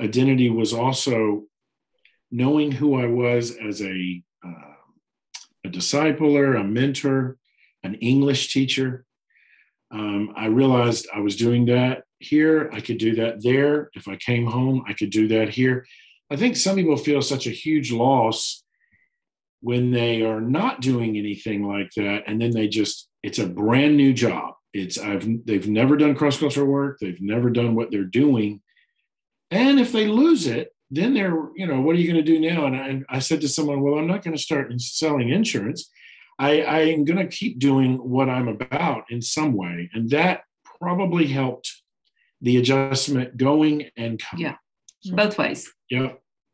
[0.00, 1.44] identity was also
[2.30, 4.74] knowing who I was as a, uh,
[5.64, 7.36] a discipler, a mentor,
[7.82, 9.04] an English teacher.
[9.90, 12.70] Um, I realized I was doing that here.
[12.72, 13.90] I could do that there.
[13.94, 15.86] If I came home, I could do that here.
[16.30, 18.62] I think some people feel such a huge loss
[19.60, 23.96] when they are not doing anything like that, and then they just it's a brand
[23.96, 24.54] new job.
[24.72, 26.98] It's I've they've never done cross cultural work.
[27.00, 28.62] They've never done what they're doing,
[29.50, 32.40] and if they lose it, then they're, you know, what are you going to do
[32.40, 32.66] now?
[32.66, 35.90] And I, I said to someone, well, I'm not going to start selling insurance.
[36.38, 39.90] I, I am going to keep doing what I'm about in some way.
[39.92, 41.82] And that probably helped
[42.40, 44.46] the adjustment going and coming.
[44.46, 44.56] Yeah,
[45.14, 45.70] both ways.
[45.90, 46.12] Yeah.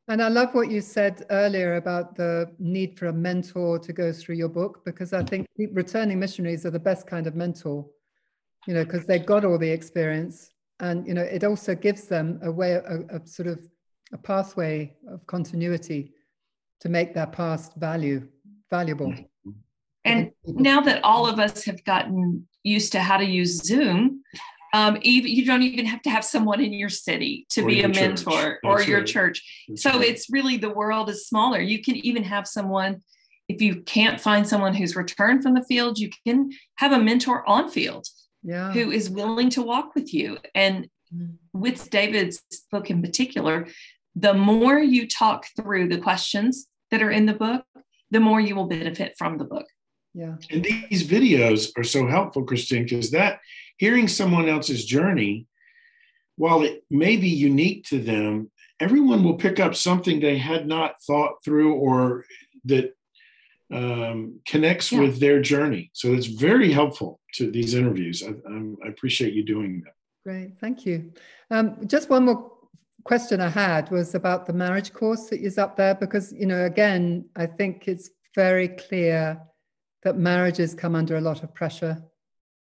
[0.08, 4.12] And I love what you said earlier about the need for a mentor to go
[4.12, 7.84] through your book, because I think returning missionaries are the best kind of mentor,
[8.66, 10.50] you know, because they've got all the experience.
[10.78, 13.60] And, you know, it also gives them a way, a, a sort of
[14.12, 16.12] a pathway of continuity
[16.80, 18.28] to make their past value
[18.70, 19.12] valuable.
[20.04, 24.22] And now that all of us have gotten used to how to use Zoom,
[24.76, 27.82] um, even you don't even have to have someone in your city to or be
[27.82, 29.06] a mentor or your right.
[29.06, 29.64] church.
[29.68, 30.08] That's so right.
[30.08, 31.60] it's really the world is smaller.
[31.60, 33.02] You can even have someone
[33.48, 37.48] if you can't find someone who's returned from the field, you can have a mentor
[37.48, 38.08] on field
[38.42, 38.72] yeah.
[38.72, 40.38] who is willing to walk with you.
[40.52, 41.34] And mm.
[41.52, 43.68] with David's book in particular,
[44.16, 47.64] the more you talk through the questions that are in the book,
[48.10, 49.66] the more you will benefit from the book.
[50.12, 50.36] Yeah.
[50.50, 53.38] And these videos are so helpful, Christine, because that
[53.76, 55.46] hearing someone else's journey,
[56.36, 58.50] while it may be unique to them,
[58.80, 62.24] everyone will pick up something they had not thought through or
[62.64, 62.94] that
[63.72, 65.00] um, connects yeah.
[65.00, 65.90] with their journey.
[65.92, 68.22] So it's very helpful to these interviews.
[68.22, 68.34] I,
[68.84, 69.94] I appreciate you doing that.
[70.24, 71.12] Great, thank you.
[71.50, 72.52] Um, just one more
[73.04, 76.64] question I had was about the marriage course that is up there because, you know,
[76.64, 79.40] again, I think it's very clear
[80.02, 82.02] that marriages come under a lot of pressure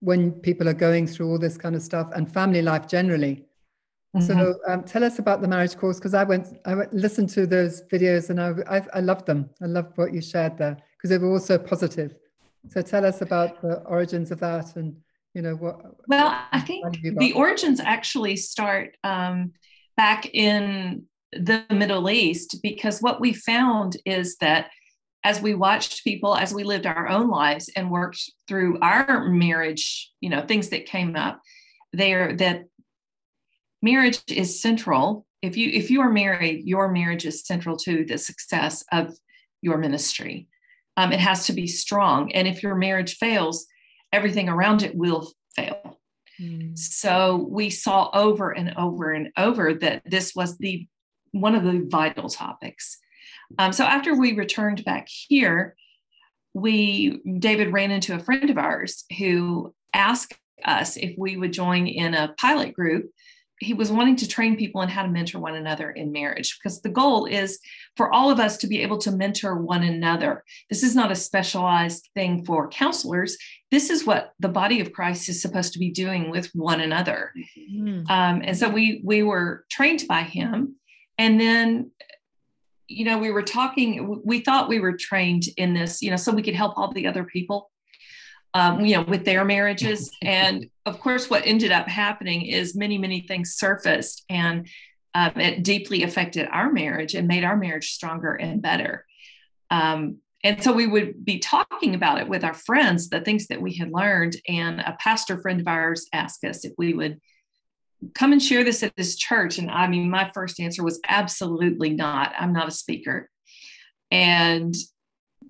[0.01, 3.45] when people are going through all this kind of stuff and family life generally.
[4.15, 4.25] Mm-hmm.
[4.25, 7.45] So um, tell us about the marriage course because I went, I went, listened to
[7.45, 9.49] those videos and I, I, I loved them.
[9.61, 12.15] I loved what you shared there because they were all so positive.
[12.69, 14.95] So tell us about the origins of that and
[15.33, 15.79] you know what.
[16.07, 19.53] Well, I think the origins actually start um,
[19.95, 24.71] back in the Middle East because what we found is that
[25.23, 30.11] as we watched people as we lived our own lives and worked through our marriage
[30.21, 31.41] you know things that came up
[31.93, 32.63] there that
[33.81, 35.25] marriage is central.
[35.41, 39.13] If you if you are married your marriage is central to the success of
[39.61, 40.47] your ministry.
[40.97, 42.31] Um, it has to be strong.
[42.33, 43.67] And if your marriage fails
[44.11, 45.97] everything around it will fail.
[46.41, 46.77] Mm.
[46.77, 50.87] so we saw over and over and over that this was the
[51.31, 52.97] one of the vital topics
[53.57, 55.75] um, so after we returned back here,
[56.53, 60.33] we David ran into a friend of ours who asked
[60.65, 63.09] us if we would join in a pilot group.
[63.61, 66.81] He was wanting to train people in how to mentor one another in marriage because
[66.81, 67.59] the goal is
[67.97, 70.45] for all of us to be able to mentor one another.
[70.69, 73.37] This is not a specialized thing for counselors.
[73.69, 77.33] This is what the body of Christ is supposed to be doing with one another.
[77.57, 78.09] Mm-hmm.
[78.09, 80.75] Um, and so we we were trained by him,
[81.17, 81.91] and then
[82.89, 86.33] you know, we were talking, we thought we were trained in this, you know, so
[86.33, 87.71] we could help all the other people,
[88.55, 90.11] um, you know, with their marriages.
[90.23, 94.67] and of course, what ended up happening is many, many things surfaced and
[95.13, 99.05] um, it deeply affected our marriage and made our marriage stronger and better.
[99.69, 103.61] Um, and so we would be talking about it with our friends, the things that
[103.61, 104.35] we had learned.
[104.47, 107.19] And a pastor friend of ours asked us if we would
[108.13, 109.57] come and share this at this church?
[109.57, 112.33] And I mean, my first answer was absolutely not.
[112.37, 113.29] I'm not a speaker.
[114.11, 114.75] And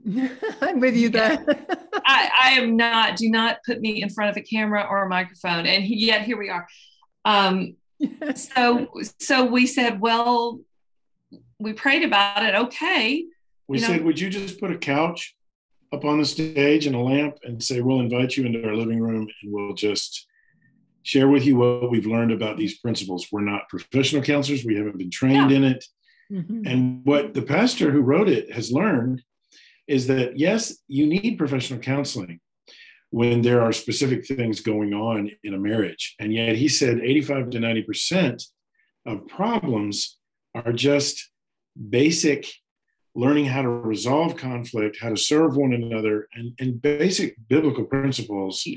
[0.62, 1.44] I'm with you there.
[2.06, 3.18] I, I, am not.
[3.18, 5.66] Do not put me in front of a camera or a microphone.
[5.66, 6.68] And yet here we are.
[7.26, 7.76] Um,
[8.36, 8.88] so
[9.20, 10.62] so we said, well,
[11.60, 12.56] we prayed about it.
[12.56, 13.26] Okay.
[13.68, 15.36] We you said, know, would you just put a couch
[15.92, 19.00] up on the stage and a lamp and say, we'll invite you into our living
[19.00, 20.28] room and we'll just
[21.10, 23.28] share with you what we've learned about these principles.
[23.32, 25.58] We're not professional counselors, we haven't been trained yeah.
[25.58, 25.86] in it.
[26.32, 26.68] Mm-hmm.
[26.68, 29.24] And what the pastor who wrote it has learned
[29.88, 32.40] is that yes, you need professional counseling
[33.10, 36.16] when there are specific things going on in a marriage.
[36.20, 38.44] And yet he said 85 to 90%
[39.08, 40.20] of problems
[40.54, 41.32] are just
[41.90, 42.46] basic
[43.16, 48.68] learning how to resolve conflict, how to serve one another, and, and basic biblical principles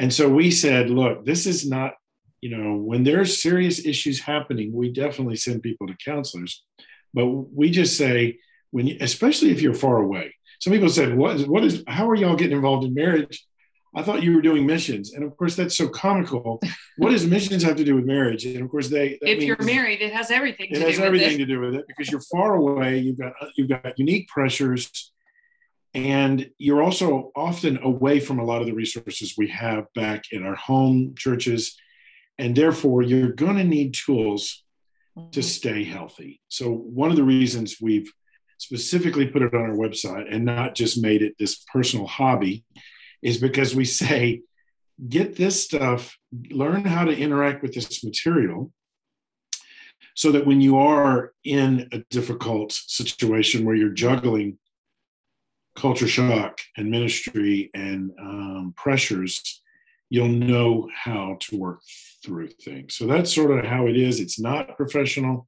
[0.00, 1.92] and so we said, look, this is not,
[2.40, 6.64] you know, when there's serious issues happening, we definitely send people to counselors.
[7.12, 8.38] But we just say,
[8.70, 10.34] when you, especially if you're far away.
[10.58, 13.46] Some people said, what is, what is, how are y'all getting involved in marriage?
[13.94, 15.12] I thought you were doing missions.
[15.12, 16.62] And of course, that's so comical.
[16.96, 18.46] what does missions have to do with marriage?
[18.46, 19.18] And of course, they.
[19.20, 20.68] If you're married, it has everything.
[20.70, 23.00] It has everything to do with it because you're far away.
[23.00, 25.12] You've got you've got unique pressures
[25.94, 30.44] and you're also often away from a lot of the resources we have back in
[30.44, 31.76] our home churches.
[32.38, 34.62] And therefore, you're going to need tools
[35.18, 35.30] mm-hmm.
[35.30, 36.40] to stay healthy.
[36.48, 38.10] So, one of the reasons we've
[38.58, 42.64] specifically put it on our website and not just made it this personal hobby
[43.22, 44.42] is because we say,
[45.08, 46.16] get this stuff,
[46.50, 48.70] learn how to interact with this material
[50.14, 54.58] so that when you are in a difficult situation where you're juggling
[55.80, 59.62] culture shock and ministry and um, pressures,
[60.10, 61.80] you'll know how to work
[62.24, 62.96] through things.
[62.96, 64.20] So that's sort of how it is.
[64.20, 65.46] It's not professional.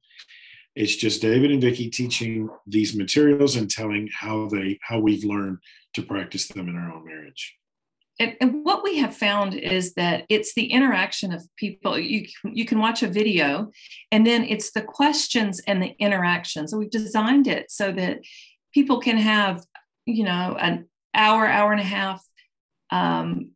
[0.75, 5.59] It's just David and Vicki teaching these materials and telling how they how we've learned
[5.93, 7.55] to practice them in our own marriage.
[8.19, 11.97] And, and, what we have found is that it's the interaction of people.
[11.97, 13.71] You you can watch a video,
[14.11, 16.67] and then it's the questions and the interaction.
[16.67, 18.19] So we've designed it so that
[18.73, 19.63] people can have,
[20.05, 22.23] you know, an hour, hour and a half
[22.91, 23.51] um,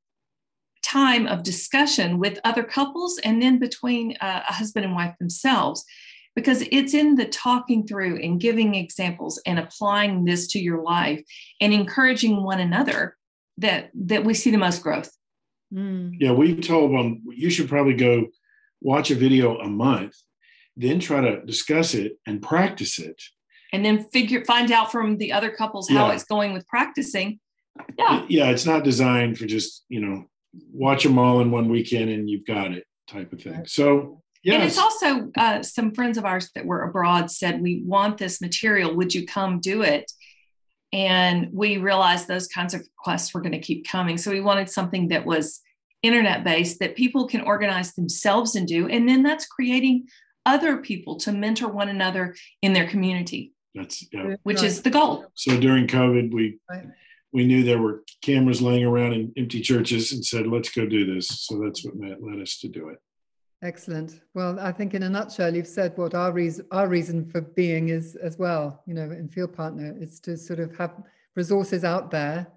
[0.84, 5.84] time of discussion with other couples, and then between uh, a husband and wife themselves.
[6.36, 11.24] Because it's in the talking through and giving examples and applying this to your life
[11.60, 13.18] and encouraging one another
[13.58, 15.12] that that we see the most growth.
[15.74, 16.16] Mm.
[16.18, 18.28] yeah we told them you should probably go
[18.80, 20.16] watch a video a month
[20.78, 23.22] then try to discuss it and practice it
[23.74, 26.14] and then figure find out from the other couples how yeah.
[26.14, 27.40] it's going with practicing
[27.98, 30.26] yeah yeah it's not designed for just you know
[30.72, 34.56] watch them all in one weekend and you've got it type of thing so Yes.
[34.56, 38.40] And it's also uh, some friends of ours that were abroad said, We want this
[38.40, 38.96] material.
[38.96, 40.10] Would you come do it?
[40.94, 44.18] And we realized those kinds of requests were going to keep coming.
[44.18, 45.60] So we wanted something that was
[46.02, 48.88] internet based that people can organize themselves and do.
[48.88, 50.08] And then that's creating
[50.46, 53.54] other people to mentor one another in their community.
[53.78, 54.36] That's yeah.
[54.44, 54.66] which right.
[54.66, 55.26] is the goal.
[55.36, 56.88] So during COVID, we right.
[57.32, 61.14] we knew there were cameras laying around in empty churches and said, let's go do
[61.14, 61.28] this.
[61.28, 62.98] So that's what led us to do it.
[63.64, 64.22] Excellent.
[64.36, 67.90] Well, I think in a nutshell, you've said what our reason our reason for being
[67.90, 68.84] is as well.
[68.86, 70.94] You know, in Field Partner, is to sort of have
[71.36, 72.48] resources out there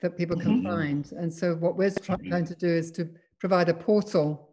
[0.00, 0.68] that people can mm-hmm.
[0.68, 1.12] find.
[1.12, 3.08] And so, what we're trying to do is to
[3.38, 4.50] provide a portal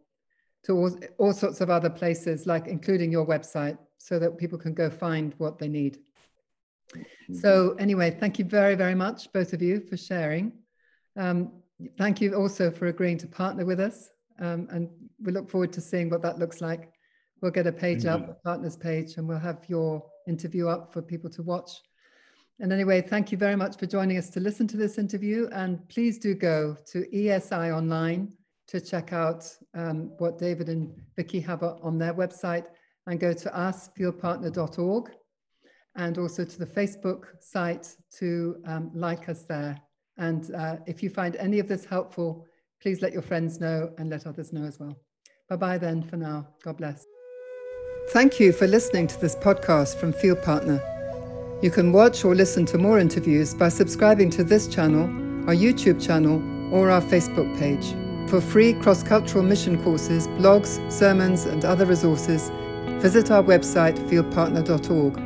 [0.63, 4.73] to all, all sorts of other places, like including your website, so that people can
[4.73, 5.99] go find what they need.
[6.95, 7.35] Mm-hmm.
[7.35, 10.53] So, anyway, thank you very, very much, both of you, for sharing.
[11.15, 11.51] Um,
[11.97, 14.89] thank you also for agreeing to partner with us um, and
[15.21, 16.91] we look forward to seeing what that looks like.
[17.41, 21.01] We'll get a page up, a partners page, and we'll have your interview up for
[21.01, 21.71] people to watch.
[22.59, 25.49] And anyway, thank you very much for joining us to listen to this interview.
[25.51, 28.31] And please do go to ESI Online
[28.67, 32.65] to check out um, what David and Vicky have on their website
[33.07, 35.11] and go to usfieldpartner.org
[35.95, 39.79] and also to the Facebook site to um, like us there.
[40.17, 42.45] And uh, if you find any of this helpful,
[42.83, 44.97] Please let your friends know and let others know as well.
[45.47, 46.49] Bye bye then for now.
[46.65, 47.05] God bless.
[48.09, 50.81] Thank you for listening to this podcast from Field Partner.
[51.61, 55.03] You can watch or listen to more interviews by subscribing to this channel,
[55.47, 56.43] our YouTube channel,
[56.75, 57.95] or our Facebook page.
[58.29, 62.49] For free cross cultural mission courses, blogs, sermons, and other resources,
[63.01, 65.22] visit our website fieldpartner.org.